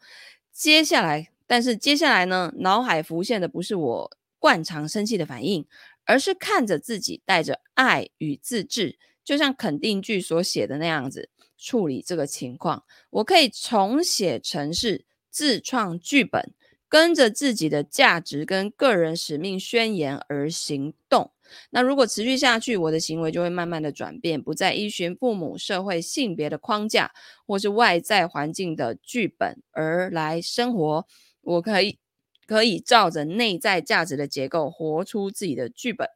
[0.51, 5.65] 接下来，但是接下来呢，脑海浮现的不是我惯常生气的反应，
[6.05, 12.85] 而是看着自己带着爱与自制，就像肯定句所写的那样子处理这个情况。
[13.11, 16.53] 我可以重写程式，自创剧本。
[16.93, 21.31] 跟着自己的价值跟个人使命宣言而行动。
[21.71, 27.11] 那如果持续下去，我的行为就会慢慢的转变，不再依循父母、社会、性别的框架，
[27.47, 31.07] 或是外在环境的剧本而来生活。
[31.41, 31.99] 我可以
[32.47, 36.07] 可以照着内在价值的结构活出自己的剧本。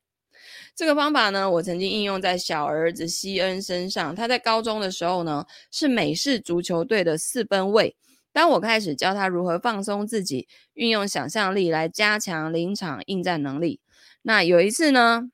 [0.75, 4.15] 这个方法呢，我曾经应用在小儿子西恩身上。
[4.15, 7.97] 他在高中的时候呢，是美式足球队的四分卫。
[8.37, 13.81] 当我开始教他如何放松自己，运用想象力来加强临场应战能力，
[14.21, 15.31] 那有一次呢，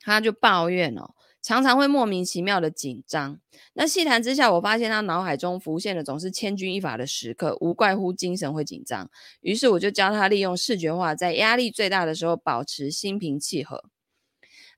[0.00, 3.38] 他就抱怨哦，常常会莫名其妙的紧张。
[3.74, 9.08] 那细谈之下，我发现他脑海中浮现的总是千钧一发的时刻，无怪乎精神会紧张。
[9.40, 13.84] 于是我就教他利用视觉化，在压力最大的时候保持心平气和。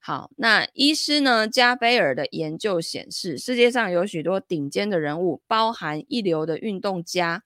[0.03, 1.47] 好，那医师呢？
[1.47, 7.43] 加菲尔的研究显示，世界上有许多顶尖的人物，包含一流的运动家，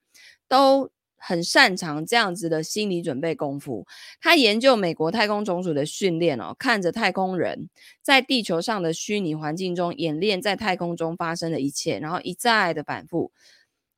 [0.46, 3.84] 都很擅长这样子的心理准备功夫。
[4.20, 7.68] 他研究美国太空总署的训练哦，看着太空人
[8.00, 13.32] 在地球上的虚拟环境中演练在太空中发生的一切，然后一再的反复。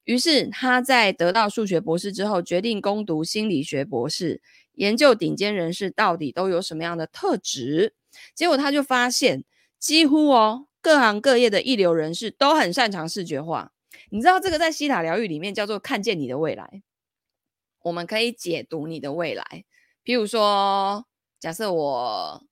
[0.05, 4.41] 于是他在得到数学博士之后，决定攻读心理学博士，
[4.77, 7.93] 研究顶尖人士到底都有什么样的特质。
[8.35, 9.45] 结果他就发现，
[9.79, 13.73] 几乎哦各行各业的一流人士都很擅长视觉化。
[14.11, 16.83] 你知道这个在希塔疗愈里面叫做看见你的未来。
[17.83, 19.65] 我们可以解读你的未来，
[20.05, 21.07] 譬如说，
[21.39, 22.45] 假设我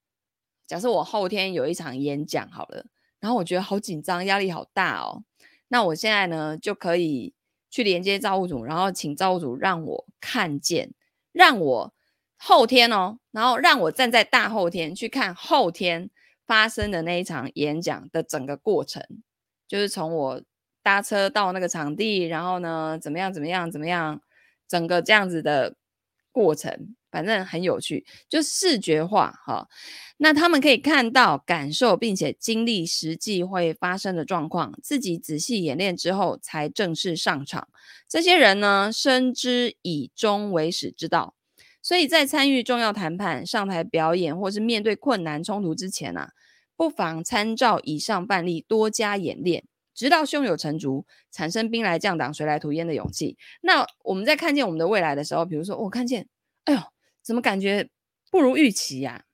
[0.66, 2.86] 假设我后天有一场演讲好了，
[3.20, 5.24] 然后我觉得好紧张，压力好大哦。
[5.68, 7.34] 那我现在呢就可以。
[7.70, 10.94] 去连接造物主，然后请造物主让我看见，
[11.32, 11.92] 让我
[12.36, 16.10] 后天哦，然后让我站在大后天去看后天
[16.46, 19.02] 发生的那一场演讲的整个过程，
[19.66, 20.42] 就是从我
[20.82, 24.20] 搭车到那个场地，然后呢怎么样怎么样怎么样，
[24.68, 25.76] 整个这样子的
[26.30, 26.94] 过程。
[27.10, 29.68] 反正很有趣，就视觉化哈。
[30.16, 37.68] 那他们可以看到、感受，并且经历实际会发生的状况，自己仔细演练之后才正式上场。
[38.08, 41.36] 这些人呢，深知以终为始之道，
[41.84, 46.30] 所以在参与重要谈判、上台表演或是面对困难冲突之前啊，
[46.74, 49.62] 不妨参照以上范例多加演练，
[49.94, 53.36] 直到胸有成竹，产生兵来将挡、水来土掩的勇气。
[53.60, 56.26] 那我们在看见我们的未来的时候，比如说我看见，
[56.64, 56.80] 哎呦。
[57.26, 57.88] 怎么感觉
[58.30, 59.24] 不如预期呀？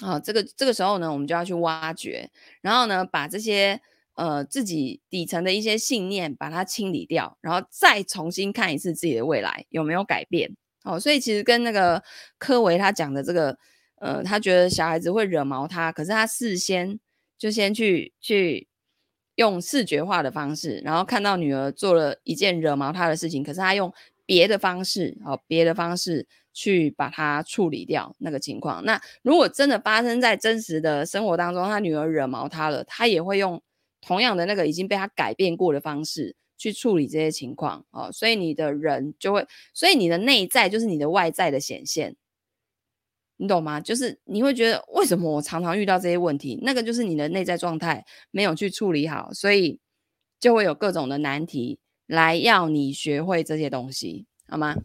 [0.00, 2.30] 啊，这个这个时候呢，我们就要去挖掘，
[2.60, 3.80] 然后呢，把这些
[4.14, 10.56] 呃自己底层的一些信念把它清理掉，然后再重新看一次自己的未来有没有改变。
[10.84, 12.02] 哦，所以其实跟那个
[12.38, 13.56] 柯维他讲的这个，
[13.96, 16.98] 呃，他觉得小孩子会惹毛他，可是他事先
[17.38, 18.68] 就先去去
[19.34, 23.92] 用视觉化的方式，然后看到女儿做了一件惹毛他的事情，可是他用
[24.26, 26.26] 别的方式，哦，别的方式。
[26.52, 28.84] 去把它处理掉那个情况。
[28.84, 33.62] 那如果真的发生在真实的生活当中，他女儿惹毛他了，他也会用
[34.00, 38.12] 同样的那个已经被他改变过的方式去处理这些情况哦。
[38.12, 42.14] 所以你的人就会，所以你的内在就是你的外在的显现，
[43.38, 43.80] 你懂吗？
[43.80, 49.80] 就是你会觉得为什么我常常遇到这些问题，那个就是你的内在状态没有去处理好，所以
[50.38, 54.76] 就会有各种的难题来要你学会这些东西，好吗？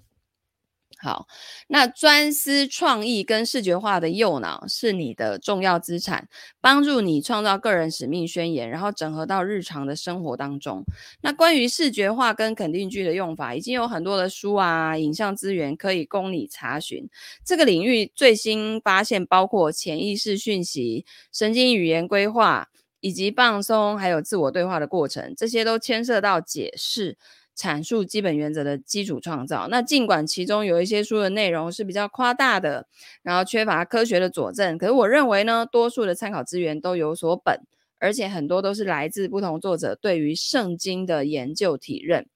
[1.06, 1.28] 好，
[1.68, 6.28] 那专思创意跟视觉化的右脑是你的重要资产，
[6.60, 10.84] 帮助你创造个人使命宣言，然后整合到日常的生活当中。
[11.22, 17.08] 那关于视觉化跟肯定句的用法，已经有很多的书啊、影像资源可以供你查询。
[17.46, 22.68] 这个领域最新发现包括潜意识讯息、神经语言规划
[23.00, 27.20] 以及放松，还有自我对话的过程，这些都牵涉到解释。
[27.58, 29.68] 阐述基本原则的基础创造。
[29.70, 32.88] 那尽管其中有一些书的内容是比较夸大的，
[33.24, 37.62] 然后缺乏科学的佐证，可是我认为呢，多数的参考资源都有所本，
[38.00, 42.28] 而且很多都是来自不同作者对于圣经的研究体认。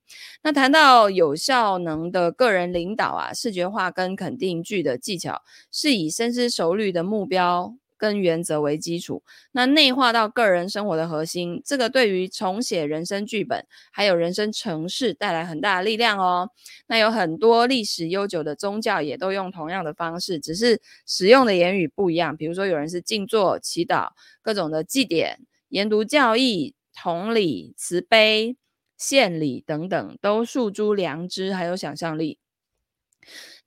[0.41, 7.75] 那谈到有效能的个人领导啊，视觉化跟肯定句的技巧，是以深思熟虑的目标。
[7.99, 16.49] 跟原则为基础，那内化到个人生活的核心，这个对于重写人生剧本，还有人生城市带来很大的力量哦。
[16.88, 22.38] 那有很多历史悠久的宗教也都用同样的方式，只是使用的言语不一样。
[22.38, 24.07] 比如说，有人是静坐、祈祷、
[24.41, 28.55] 各种的祭典、研读教义、同理、慈悲、
[28.97, 32.39] 献礼等等，都诉诸良知，还有想象力。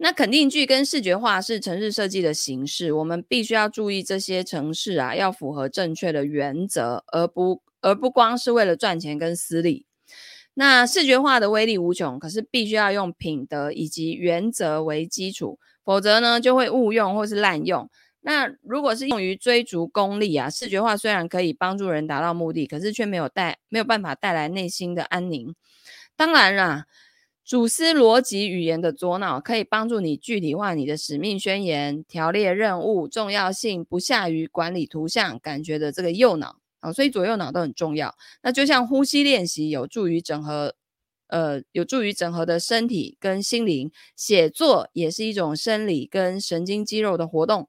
[0.02, 9.86] 那肯定句跟视觉化是城市设计的形式，我们必须要注意这些城市啊，要符合正确的原则，而不而不光是为了赚钱跟私利。
[10.54, 17.88] 那视觉化的威力无穷，可是必须要用品德以及原则为基础，否则呢就会误用或是滥用。
[18.22, 25.54] 那如果是用于追逐功利啊，视觉化虽然可以帮助人达到目的，可是却没有带没有办法带来内心的安宁。
[26.16, 26.86] 当然啦。
[27.44, 38.14] 主思逻辑语言的左脑可以帮助你具体化你的使命宣言、条列任务重要性不下于管理图像感觉的这个右脑啊，所以左右脑都很重要。
[38.42, 40.76] 那就像呼吸练习有助于整合，
[41.26, 47.68] 呃，有助于整合的身体跟心灵，写作也是一种生理跟神经肌肉的活动，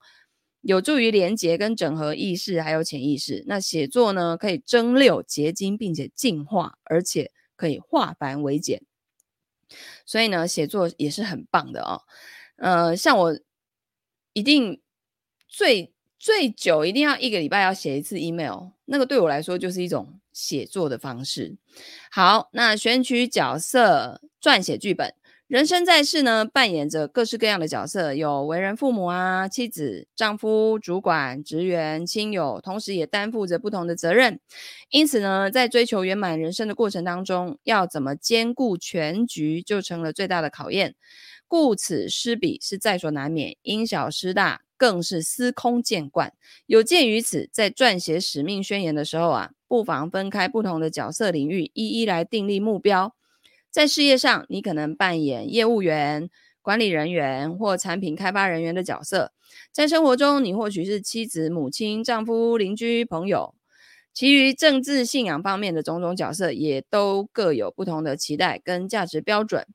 [0.62, 3.44] 有助于连接跟整合意识还有潜意识。
[3.48, 8.84] 那写作呢，可以蒸馏结晶，并且净化，而且可以化繁为简。
[10.06, 12.02] 所以呢，写作也是很棒的哦。
[12.58, 13.38] 呃，像我
[14.34, 14.82] 一定
[15.48, 21.58] 最最久一定要一个礼拜要写一次 email，那个对我来说就是一种写作的方式。
[22.12, 25.14] 好，那选取角色，撰写剧本，
[25.54, 34.40] 人生在世呢，扮演着各式各样的角色，有为人父母啊、妻子、丈夫、主管、职员、亲友，同时也担负着不同的责任。
[34.90, 40.96] 因此呢，在追求圆满人生的过程当中，要怎么兼顾全局，就成了最大的考验。
[41.48, 46.34] 顾此失彼是在所难免，因小失大更是司空见惯。
[46.66, 53.14] 有鉴于此，在撰写使命宣言的时候啊，不妨分开不同的角色领域，一一来订立目标。
[53.74, 56.30] 在事业上，你可能扮演业务员、
[56.62, 59.32] 管理人员或产品开发人员的角色；
[59.72, 63.56] 在生活中，你或许是妻子、母亲、丈夫、邻居、朋友。
[64.14, 69.66] 其余政治信仰方面的种种角色，也都各有不同的期待跟价值标准。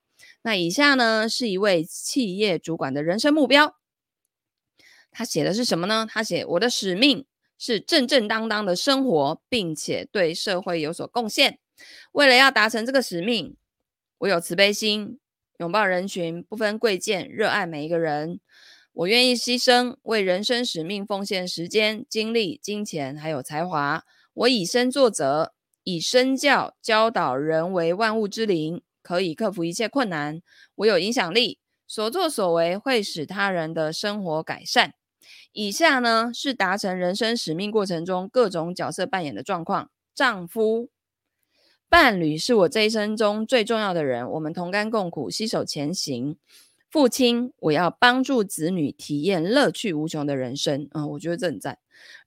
[0.42, 3.74] 那以下呢，是一位企业主管的人生目标。
[5.10, 6.06] 他写的是什么呢？
[6.08, 7.26] 他写：“我的使命
[7.58, 11.58] 是正正当当的生活，并且对社会有所贡献。
[12.12, 13.56] 为了要达成这个使命。”
[14.18, 15.20] 我有慈悲心，
[15.58, 18.40] 拥抱人群，不分贵贱，热爱每一个人。
[18.92, 24.04] 我愿意牺牲，为人生使命奉献时间、精力、金钱，还有才华。
[24.34, 25.52] 我以身作则，
[25.84, 30.42] 以身教教导人为万物之灵，可以克服一切困难。
[30.74, 34.94] 我有影响力，所作所为会使他人的生活改善。
[35.52, 40.90] 以下呢，是达成人生使命过程中各种角色扮演的状况：丈夫。
[41.90, 46.36] 伴侣是我这一生中最重要的人，我们同甘共苦，携手前行。
[46.90, 50.86] 父亲，我要帮助子女体验乐趣无穷的人生。
[50.92, 51.78] 啊，我觉得这很赞。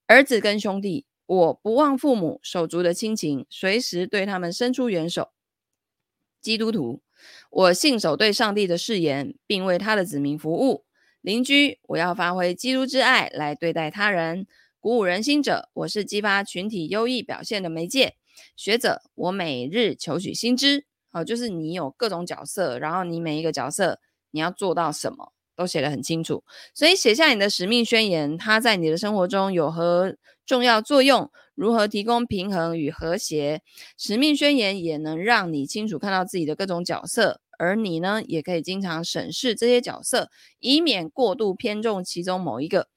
[0.07, 5.29] 儿子跟兄弟，我不忘父母手足的亲情，随时对他们伸出援手。
[6.41, 7.01] 基督徒，
[7.51, 10.85] 我信守对上帝的誓言，并为他的子民服务。
[11.21, 14.47] 邻居，我要发挥基督之爱来对待他人。
[14.79, 18.15] 鼓舞人心者，我是激发群体优异表现的媒介。
[18.55, 23.99] 学者，我每日求取新知，好，就是你有各种角色，然后你每一个角色
[24.31, 26.43] 你要做到什么，都写得很清楚。
[26.73, 30.15] 所以写下你的使命宣言，它在你的生活中有何
[30.45, 31.31] 重要作用？
[31.53, 33.61] 如何提供平衡与和谐？
[33.97, 42.87] 使命宣言也能让你清楚看到自己的各种角色，而你呢，也可以经常审视这些角色，以免过度偏重其中某一个。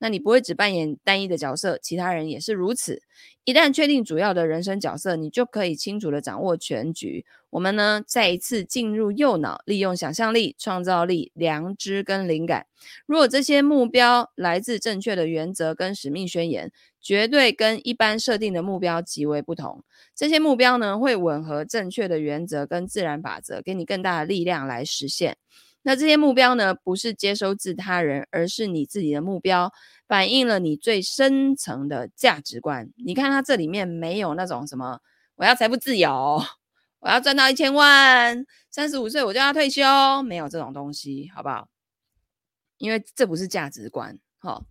[0.00, 3.00] 那你不会只扮演单一的角色，其他人也是如此。
[3.44, 7.24] 一旦确定主要的人生角色，你就可以清楚地掌握全局。
[7.50, 12.66] 我们呢，再一次进入右脑，利用想象力、创造力、良知跟灵感。
[13.06, 16.70] 如果这些目标来自正确的原则跟使命宣言，
[17.00, 19.82] 绝对跟一般设定的目标极为不同。
[20.14, 25.36] 这些目标呢，会吻合正确的原则跟自然法则，给你更大的力量来实现。
[25.82, 29.72] 那这些目标呢，不是接收自他人，而是你自己的目标，
[30.06, 32.90] 反映了你最深层的价值观。
[32.96, 35.00] 你看，它这里面没有那种什么，
[35.36, 36.42] 我要财富自由，
[36.98, 39.82] 我要赚到一千万，三十五岁我就要退休，
[40.22, 41.68] 没有这种东西，好不好？
[42.76, 44.18] 因为这不是价值观。
[44.42, 44.64] 好，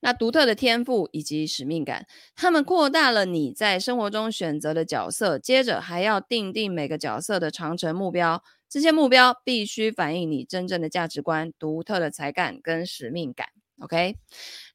[0.00, 2.06] 那独特的天赋以及使命感，
[2.36, 8.42] 他们扩大了你在生活中选择的角色，接着还要定定每个角色的长程目标。
[8.68, 13.48] 这些目标必须反映你真正的价值观、独特的才干跟使命感。
[13.78, 14.16] OK，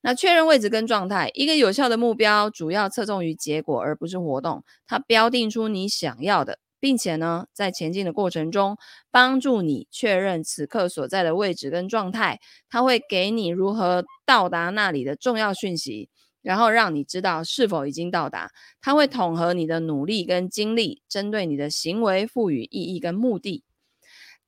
[0.01, 8.77] 那确认位置跟状态，一个有效的目标主要侧重于结果而不是活动，它标定出你想要的，并且呢，在前进的过程中
[9.09, 12.39] 帮助你确认此刻所在的位置跟状态。
[12.69, 16.09] 它会给你如何到达那里的重要讯息，
[16.43, 18.51] 然后让你知道是否已经到达。
[18.79, 23.63] 它会统合你的努力跟精力，针对你的行为赋予意义跟目的。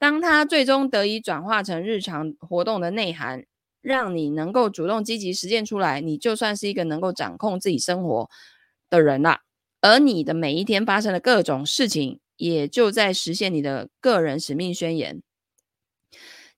[0.03, 3.45] 当它最终得以转化成日常活动的内涵，
[3.81, 8.29] 让你能够主动积极实践出来，你就算是一个能够掌控自己生活
[8.89, 9.43] 的人啦。
[9.79, 15.23] 而你的每一天发生的各种事情，也就在实现你的个人使命宣言。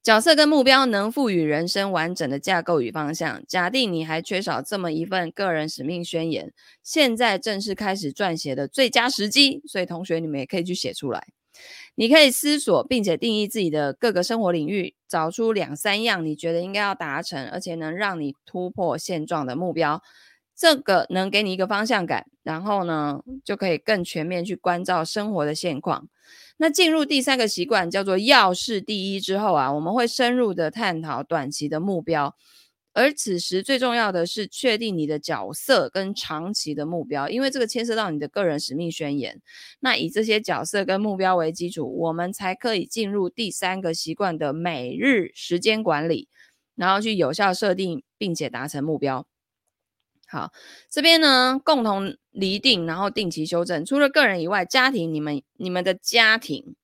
[0.01, 3.43] 角色跟目标能赋予人生完整的架构与方向。
[3.47, 9.61] 假定你还缺少这么一份个人使命宣言，现在正是开始撰写的最佳时机。
[9.67, 11.27] 所以，同学你们也可以去写出来。
[11.95, 20.01] 你可以思索，并且定义自己的各个生活领域，找出两三样你觉得应该要达成，而且能让你突破现状的目标。
[20.57, 26.07] 这个能给你一个方向感，然后呢，就可以更全面去关照生活的现况。
[26.57, 32.33] 那进入第三个习惯，叫做要事第一之后啊，我们会深入的探讨短期的目标。
[32.95, 39.41] 而此时最重要的是确定你的角色跟长期的目标，因为这个牵涉到你的个人使命宣言。
[39.81, 46.29] 那以这些角色跟目标为基础，我们才可以进入第三个习惯的每日时间管理，
[46.75, 49.27] 然后去有效设定并且达成目标。
[50.27, 50.53] 好，
[50.89, 53.85] 这边呢，共同厘定，然后定期修正。
[53.85, 56.75] 除了个人以外，家庭，你们你们的家庭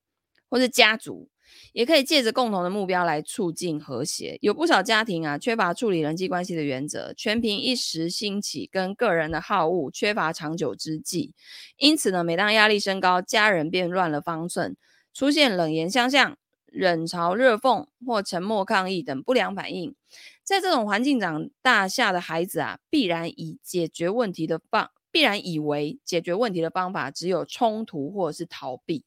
[0.50, 1.30] 或者家族
[1.74, 4.38] 也可以借着共同的目标来促进和谐。
[4.42, 11.34] 有不少家庭啊，缺乏处理人际关系的原则，全凭一时兴起跟个人的好恶，缺乏长久之计。
[11.78, 14.76] 因此呢，每当压力升高，家人便乱了方寸，
[15.14, 19.96] 出现冷言相向、冷嘲热讽或沉默抗议等不良反应。
[20.44, 29.06] 在这种环境长大下的孩子啊，必然以解决问题的方，必然以为解决问题的方法只有冲突或者是逃避，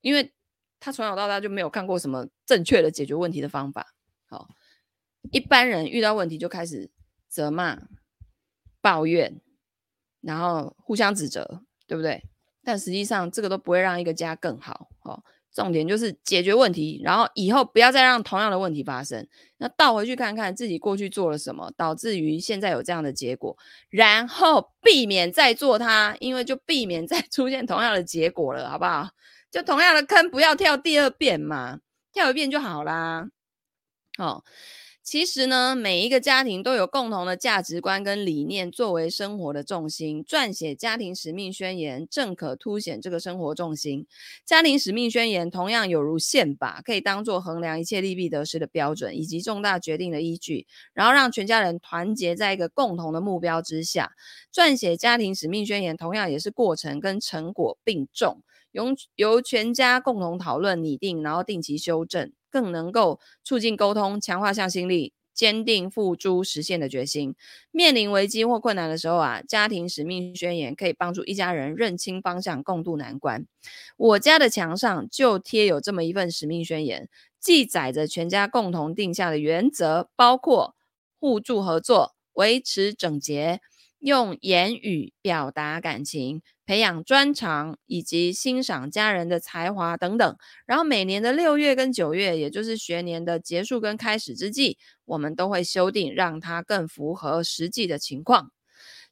[0.00, 0.32] 因为
[0.80, 3.94] 他从小到大就没有看过什么正确的解决问题的方法。
[4.28, 4.48] 好，
[5.32, 6.90] 一般人遇到问题就开始
[7.28, 7.78] 责骂、
[8.80, 9.40] 抱怨，
[10.20, 12.22] 然后互相指责，对不对？
[12.62, 14.88] 但实际上这个都不会让一个家更好。
[15.00, 15.24] 好。
[15.50, 19.26] 重点就是解决问题，然后以后不要再让同样的问题发生。
[19.56, 23.56] 那倒回去看看自己过去做了什么，导致于现在有这样的结果，
[23.88, 29.08] 然后避免再做它，因为就避免再出现同样的结果了，好不好？
[29.50, 31.80] 就同样的坑不要跳第二遍嘛，
[32.12, 33.28] 跳一遍就好啦。
[34.18, 34.44] 哦。
[35.00, 40.22] 其实呢，每一个家庭都有共同的价值观跟理念作为生活的重心。
[40.22, 44.06] 撰写家庭使命宣言，正可凸显这个生活重心。
[44.44, 54.12] 家庭使命宣言同样有如宪法，可以当做衡量一切利弊得失的标准，以及重大决定的依据，然后让全家人团结在一个共同的目标之下。
[54.52, 58.42] 撰写家庭使命宣言同样也是过程跟成果并重，
[58.72, 62.32] 由由全家共同讨论拟定，然后定期修正。
[62.50, 67.34] 更能够促进沟通，强化向心力，坚定付诸实现的决心。
[67.70, 73.46] 面临危机或困难的时候啊，家庭使命宣言可以帮助一家人认清方向，共度难关。
[73.98, 80.74] 我家的墙上就贴有这么一份使命宣言，记载着全家共同定下的原则，包括
[81.20, 83.60] 互助合作、维持整洁。
[83.98, 90.36] 用言语表达感情，培养专长，以及欣赏家人的才华等等。
[90.66, 98.52] 然后每年的六月跟九月，也就是学年的结束跟开始之际，我们都会修订，让它更符合实际的情况。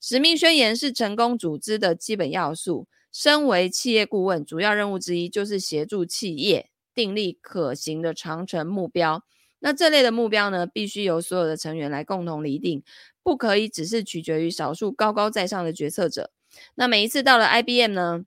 [0.00, 2.86] 使命宣言是成功组织的基本要素。
[3.10, 9.24] 身为企业顾问，主要任务之一就是协助企业订立可行的长程目标。
[9.66, 12.84] 那这类的目标呢，必须由所有的成员来共同厘定。
[13.24, 16.30] 不可以只是取决于少数高高在上的决策者。
[16.76, 18.24] 那每一次到了 IBM 呢，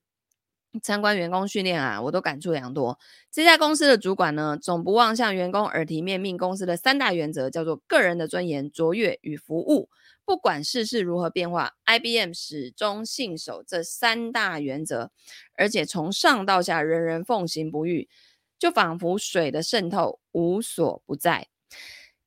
[0.83, 2.99] 参观员工训练啊，我都感触良多。
[3.31, 9.89] 这家公司的主管呢，总不忘向员工耳提面命，公司的三大原则叫做个人的尊严、卓越与服务。
[10.25, 15.11] 不管世事如何变化，IBM 始终信守这三大原则，
[15.55, 18.09] 而且从上到下人人奉行不渝，
[18.59, 21.47] 就仿佛水的渗透无所不在。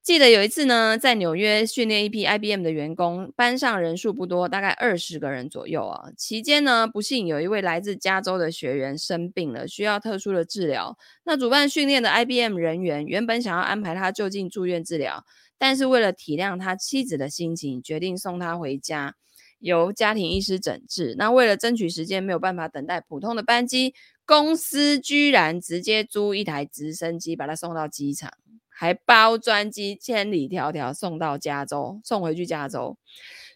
[0.02, 6.10] 记得有一次呢，在纽约训练一批 IBM 的员工，班上人数不多，大概二十个人左右啊。
[6.16, 10.98] 期间呢，不幸有一位来自加州的学员生病了，需要特殊的治疗。
[11.22, 15.24] 那主办训练的 IBM 人员原本想要安排他就近住院治疗，
[15.56, 19.14] 但是为了体谅他妻子的心情，决定送他回家，
[19.60, 21.14] 由家庭医师诊治。
[21.16, 28.30] 那为了争取时间，没有办法等待普通的班机，公司居然直接租一台直升机把他送到机场。
[28.74, 32.96] 还包专机千里迢迢送到加州，送回去加州。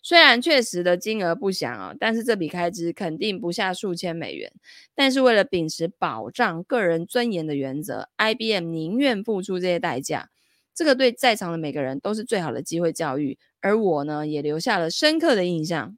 [0.00, 4.52] 虽然确实的金额不详啊，但是这笔开支肯定不下数千美元。
[4.94, 10.30] 但是为了秉持保障个人尊严的原则，IBM 宁愿付出这些代价。
[10.72, 15.96] 这个对在场的每个人都是最好的机会教育，而我呢，也留下了深刻的印象。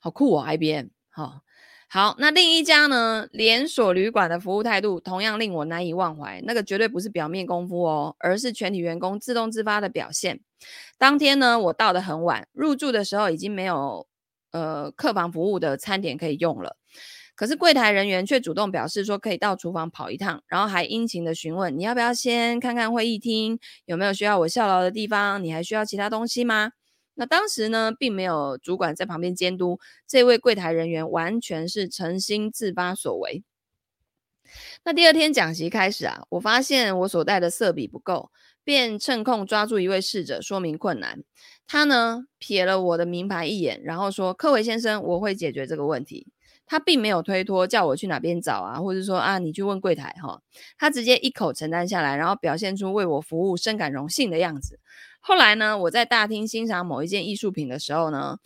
[0.00, 1.42] 好酷哦，IBM，好。
[1.90, 6.38] 好，那另一家呢，连锁旅馆的服务态度同样令我难以忘怀。
[6.44, 10.40] 那个绝对不是表面功夫哦，而是全体员工自动自发的表现。
[10.98, 14.06] 当天呢，我到得很晚，入住的时候已经没有
[14.52, 16.76] 呃客房服务的餐点可以用了。
[17.34, 25.42] 可是柜台人员却主动表示说可以到厨房跑一趟，然后还殷勤的询问，你要不要先看看会议厅，有没有需要我效劳的地方？
[25.42, 26.72] 你还需要其他东西吗？
[27.20, 33.42] 那当时呢，并没有主管在旁边监督，这位柜台人员完全是诚心自发所为。
[34.84, 38.30] 那第二天讲席开始啊，我发现我所带的色笔不够，
[38.62, 41.24] 便趁空抓住一位侍者说明困难。
[41.66, 46.28] 他呢，瞥了我的名牌一眼，然后说：“柯维先生，我会解决这个问题。”
[46.70, 50.40] 他并没有推脱，叫我去哪边找啊，或者说啊，你去问柜台哈。
[50.78, 54.78] 他直接一口承担下来，然后表现出为我服务深感荣幸的样子。
[55.20, 58.38] 后来呢，我在大厅欣赏某一件艺术品的时候呢，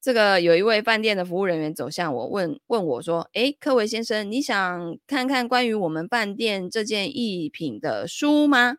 [0.00, 8.76] 这个有一位饭店的服务人员走向我，问问我说：“诶，科维先生，你想看看关于我们饭店这件艺品的书吗？”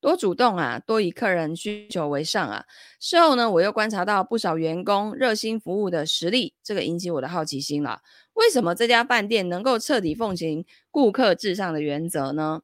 [0.00, 2.64] 多主动啊，多以客人需求为上啊。
[2.98, 8.00] 事后呢，我又观察到不少员工热心服务的实例，这个引起我的好奇心了。
[8.32, 12.62] 为什么这家饭店能够彻底奉行顾客至上的原则呢？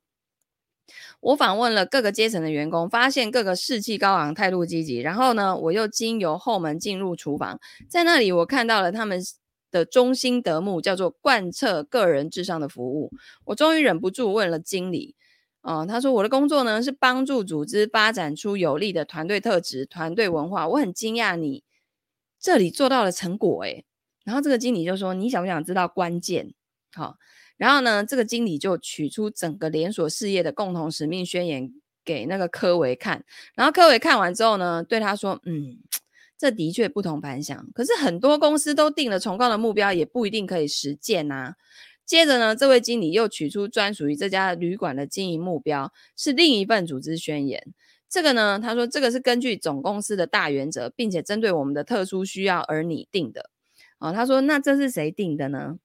[1.27, 4.99] 我访问了各个阶层的员工，发现各个士气高昂、态度积极。
[5.01, 7.59] 然后呢，我又经由后门进入厨房，
[7.89, 9.21] 在那里我看到了他们
[9.73, 13.11] 的中心德目，叫做贯彻个人至上的服务。
[13.45, 15.17] 我终于忍不住问了经理，
[15.63, 20.69] 哦、他说我的工作呢是帮助组织发展出有力的团队特质、团队文化。
[20.69, 21.65] 我很惊讶你
[22.39, 23.85] 这里做到了成果，诶。
[24.25, 26.55] 然后这个经理就说：“你想不想知道关键？”
[26.95, 27.17] 好。
[27.57, 31.73] 然后呢，这个经理就取出整个连锁事业的共同使命宣言
[32.05, 35.79] 给那个柯维看，然后柯维看完之后呢，对他说：“嗯，
[36.37, 37.67] 这的确不同凡响。
[37.75, 41.55] 可是很多公司都定了崇高的目标，也不一定可以实践呐。”
[42.07, 47.75] 接着呢，这位经理又取出专属于这家旅馆的经营目标，是另一份组织宣言。
[48.09, 53.51] 这个呢，他说这个是根据总公司的大原则，并且针对我们的特殊需要而拟定的。
[53.99, 55.79] 啊，他说那这是谁定的呢？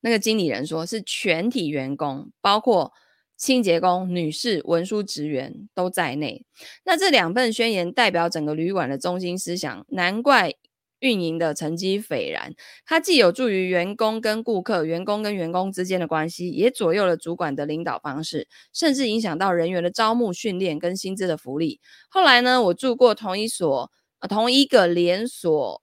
[0.00, 2.92] 那个经理人说：“是全体员工，包括
[3.36, 6.44] 清洁工、女士、文书职员都在内。
[6.84, 10.54] 那这两份宣言代表整个旅馆的中心思想，难怪
[11.00, 12.54] 运营的成绩斐然。
[12.86, 21.80] 它既有助于员工跟顾客、员工跟员工之间的关系，也左右了主管的领导方式，甚至影响到人员的招募、训练跟薪资的福利。
[22.08, 23.90] 后来呢，我住过同一所、
[24.28, 25.82] 同一个连锁。”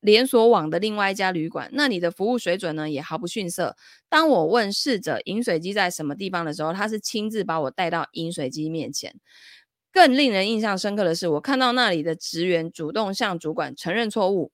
[0.00, 3.76] 连锁网的另外一家旅馆，那里的服务水准呢也毫不逊色。
[4.08, 9.14] 当我问侍者饮水机在什么地方的时候，他是亲自把我带到饮水机面前。
[9.92, 14.52] 更令人印象深刻的是，我看到那里的职员主动向主管承认错误。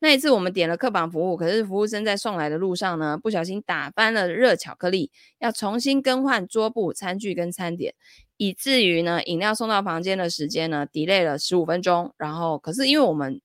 [0.00, 7.94] 那一次我们点了客房服务，可是服务生在送来的路上呢，不小心打翻了热巧克力，要重新更换桌布、餐具跟餐点，
[8.38, 12.14] 以至于呢饮料送到房间的时间呢 delay 了十五分钟。
[12.16, 13.42] 然后可是因为我们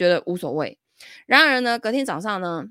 [0.00, 0.78] 觉得无所谓。
[1.26, 2.68] 然而呢，隔天早上呢，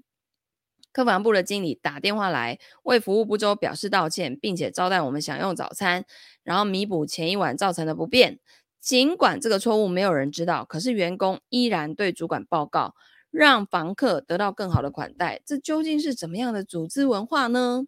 [0.91, 6.05] 客房部的经理打电话来，为服务不周表示道歉，并且招待我们享用早餐，
[6.41, 8.39] 然后弥补前一晚造成的不便。
[8.80, 12.95] 尽管这个错误没有人知道，可是员工依然对主管报告，
[13.30, 15.41] 让房客得到更好的款待。
[15.45, 17.84] 这究竟是怎么样的组织文化呢？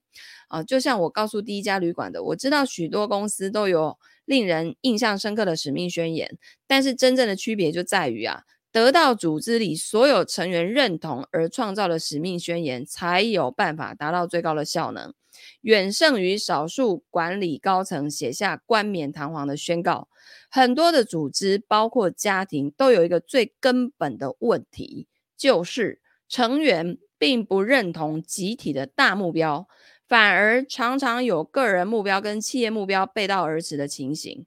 [0.50, 6.38] 啊，就像我告诉第一家旅馆的，我知道许多公司都有令人印象深刻的使命宣言，
[6.68, 8.44] 但是真正的区别就在于啊。
[8.72, 15.14] 得到组织里所有成员认同而创造的使命宣言，才有办法达到最高的效能，
[15.62, 20.08] 远胜于少数管理高层写下冠冕堂皇的宣告。
[20.50, 26.00] 很多的组织，包括家庭，都有一个最根本的问题，就是
[26.30, 29.68] 成员并不认同集体的大目标，
[30.08, 34.46] 反而常常有个人目标跟企业目标背道而驰的情形。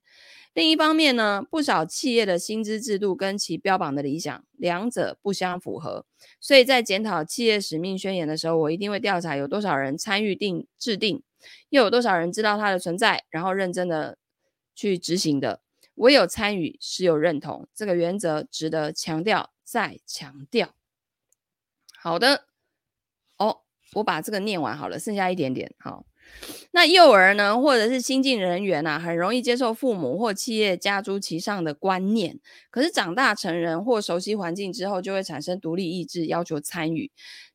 [0.54, 6.06] 另一方面呢，不少企业的薪资制度跟其标榜的理想，两者不相符合。
[6.40, 11.22] 所以在检讨企业使命宣言的时候，我一定会调查有多少人参与定制定，
[11.70, 14.16] 又有多少人知道它的存在，然后认真的
[14.76, 15.60] 去执行的。
[15.96, 20.74] 唯有参与，是有认同，这个原则值得强调再强调。
[21.98, 22.46] 好的，
[23.38, 23.62] 哦，
[23.94, 26.06] 我把这个念完好了，剩下一点点，好。
[26.72, 32.40] 那幼儿呢，或者是新进人员啊，很容易接受父母或企业家诸其上的观念。
[32.70, 37.10] 可是长大成人或熟悉环境之后，就会产生独立意志，要求参与。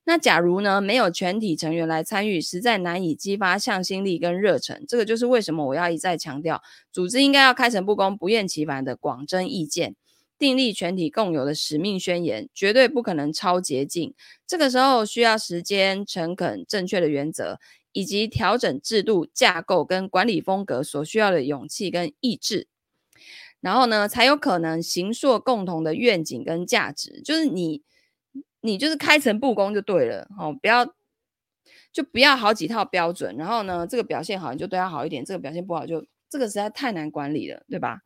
[0.06, 4.84] 那假如呢，没有全体成员来参与，实在难以激发向心力跟热忱。
[4.88, 9.96] 这个就是为什么我要一再强调，组织应该要开诚布公、不厌其烦的广征意见，
[10.40, 14.16] 订立全体共有的使命宣言，绝对不可能超捷径。
[14.48, 17.60] 这个时候需要时间、诚恳、正确的原则。
[18.00, 22.70] 以及调整制度架构跟管理风格所需要的勇气跟意志，
[23.60, 27.22] 然后呢，才有可能形塑共同的愿景跟价值。
[27.22, 27.84] 就是你，
[28.62, 30.86] 你就是开诚布公就对了，哦，不要
[31.92, 33.36] 就不要好几套标准。
[33.36, 38.00] 然后呢，这个表现好你就对他好一点，这个表现不好就这个实在太难管理了，对吧？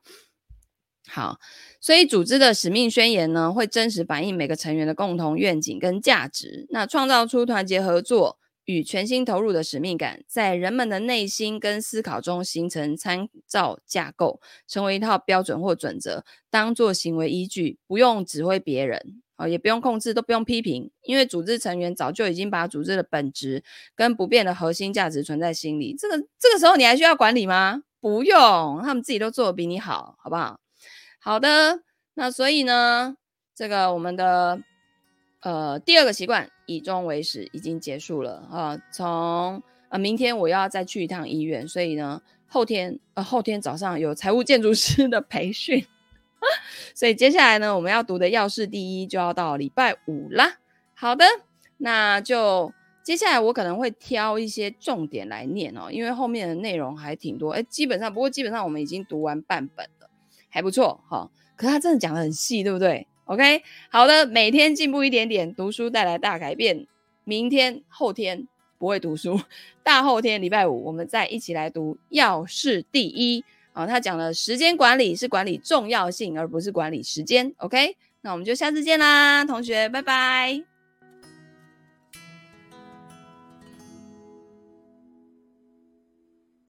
[1.08, 1.38] 好，
[1.80, 8.40] 所以组织的使命宣言呢，会真实反映每个成员的共同愿景跟价值，那创造出团结合作。
[8.66, 23.64] 与全心投入的使命感，在人们的内心跟思考中形成参照架构，成为一套标准或准则，当做行为依据，不用指挥别人，啊，也不用控制，都不用批评，因为组织成员早就已经把组织的本质
[23.96, 25.96] 跟不变的核心价值存在心里。
[26.00, 27.84] 这个这个时候你还需要管理吗？
[28.00, 30.60] 不用，他们自己都做得比你好，好不好？
[31.20, 31.82] 好的，
[32.14, 33.18] 那所以呢，
[33.54, 34.62] 这个我们的。
[35.44, 38.78] 呃，第二个习惯以终为始已经结束了啊。
[38.92, 45.86] 从呃明天我要再去一趟医院，所以呢，后天呃后天早上有财务建筑师的培训，
[46.96, 50.60] 所以接下来呢，我们要读的要事第一就要到礼拜五啦。
[50.94, 51.26] 好的，
[51.78, 52.72] 那就
[53.04, 57.52] 接下来我可能会挑一些重点来念哦，因为后面的内容还挺多。
[57.52, 60.10] 哎，基本上不过基本上我们已经读完半本了，
[60.48, 66.86] 还不错哈、可是他真的讲得很细，对不对？OK，好的，每天进步一点点，读书带来大改变。
[67.24, 68.48] 明天、后天
[68.78, 69.40] 不会读书，
[69.82, 73.88] 大后天礼拜五我们再一起来读《要事第一》啊。
[73.88, 77.54] 他讲了时间管理是管理重要性，而不是管理时间。
[77.58, 80.73] OK，那我们就下次见啦，同学，拜拜。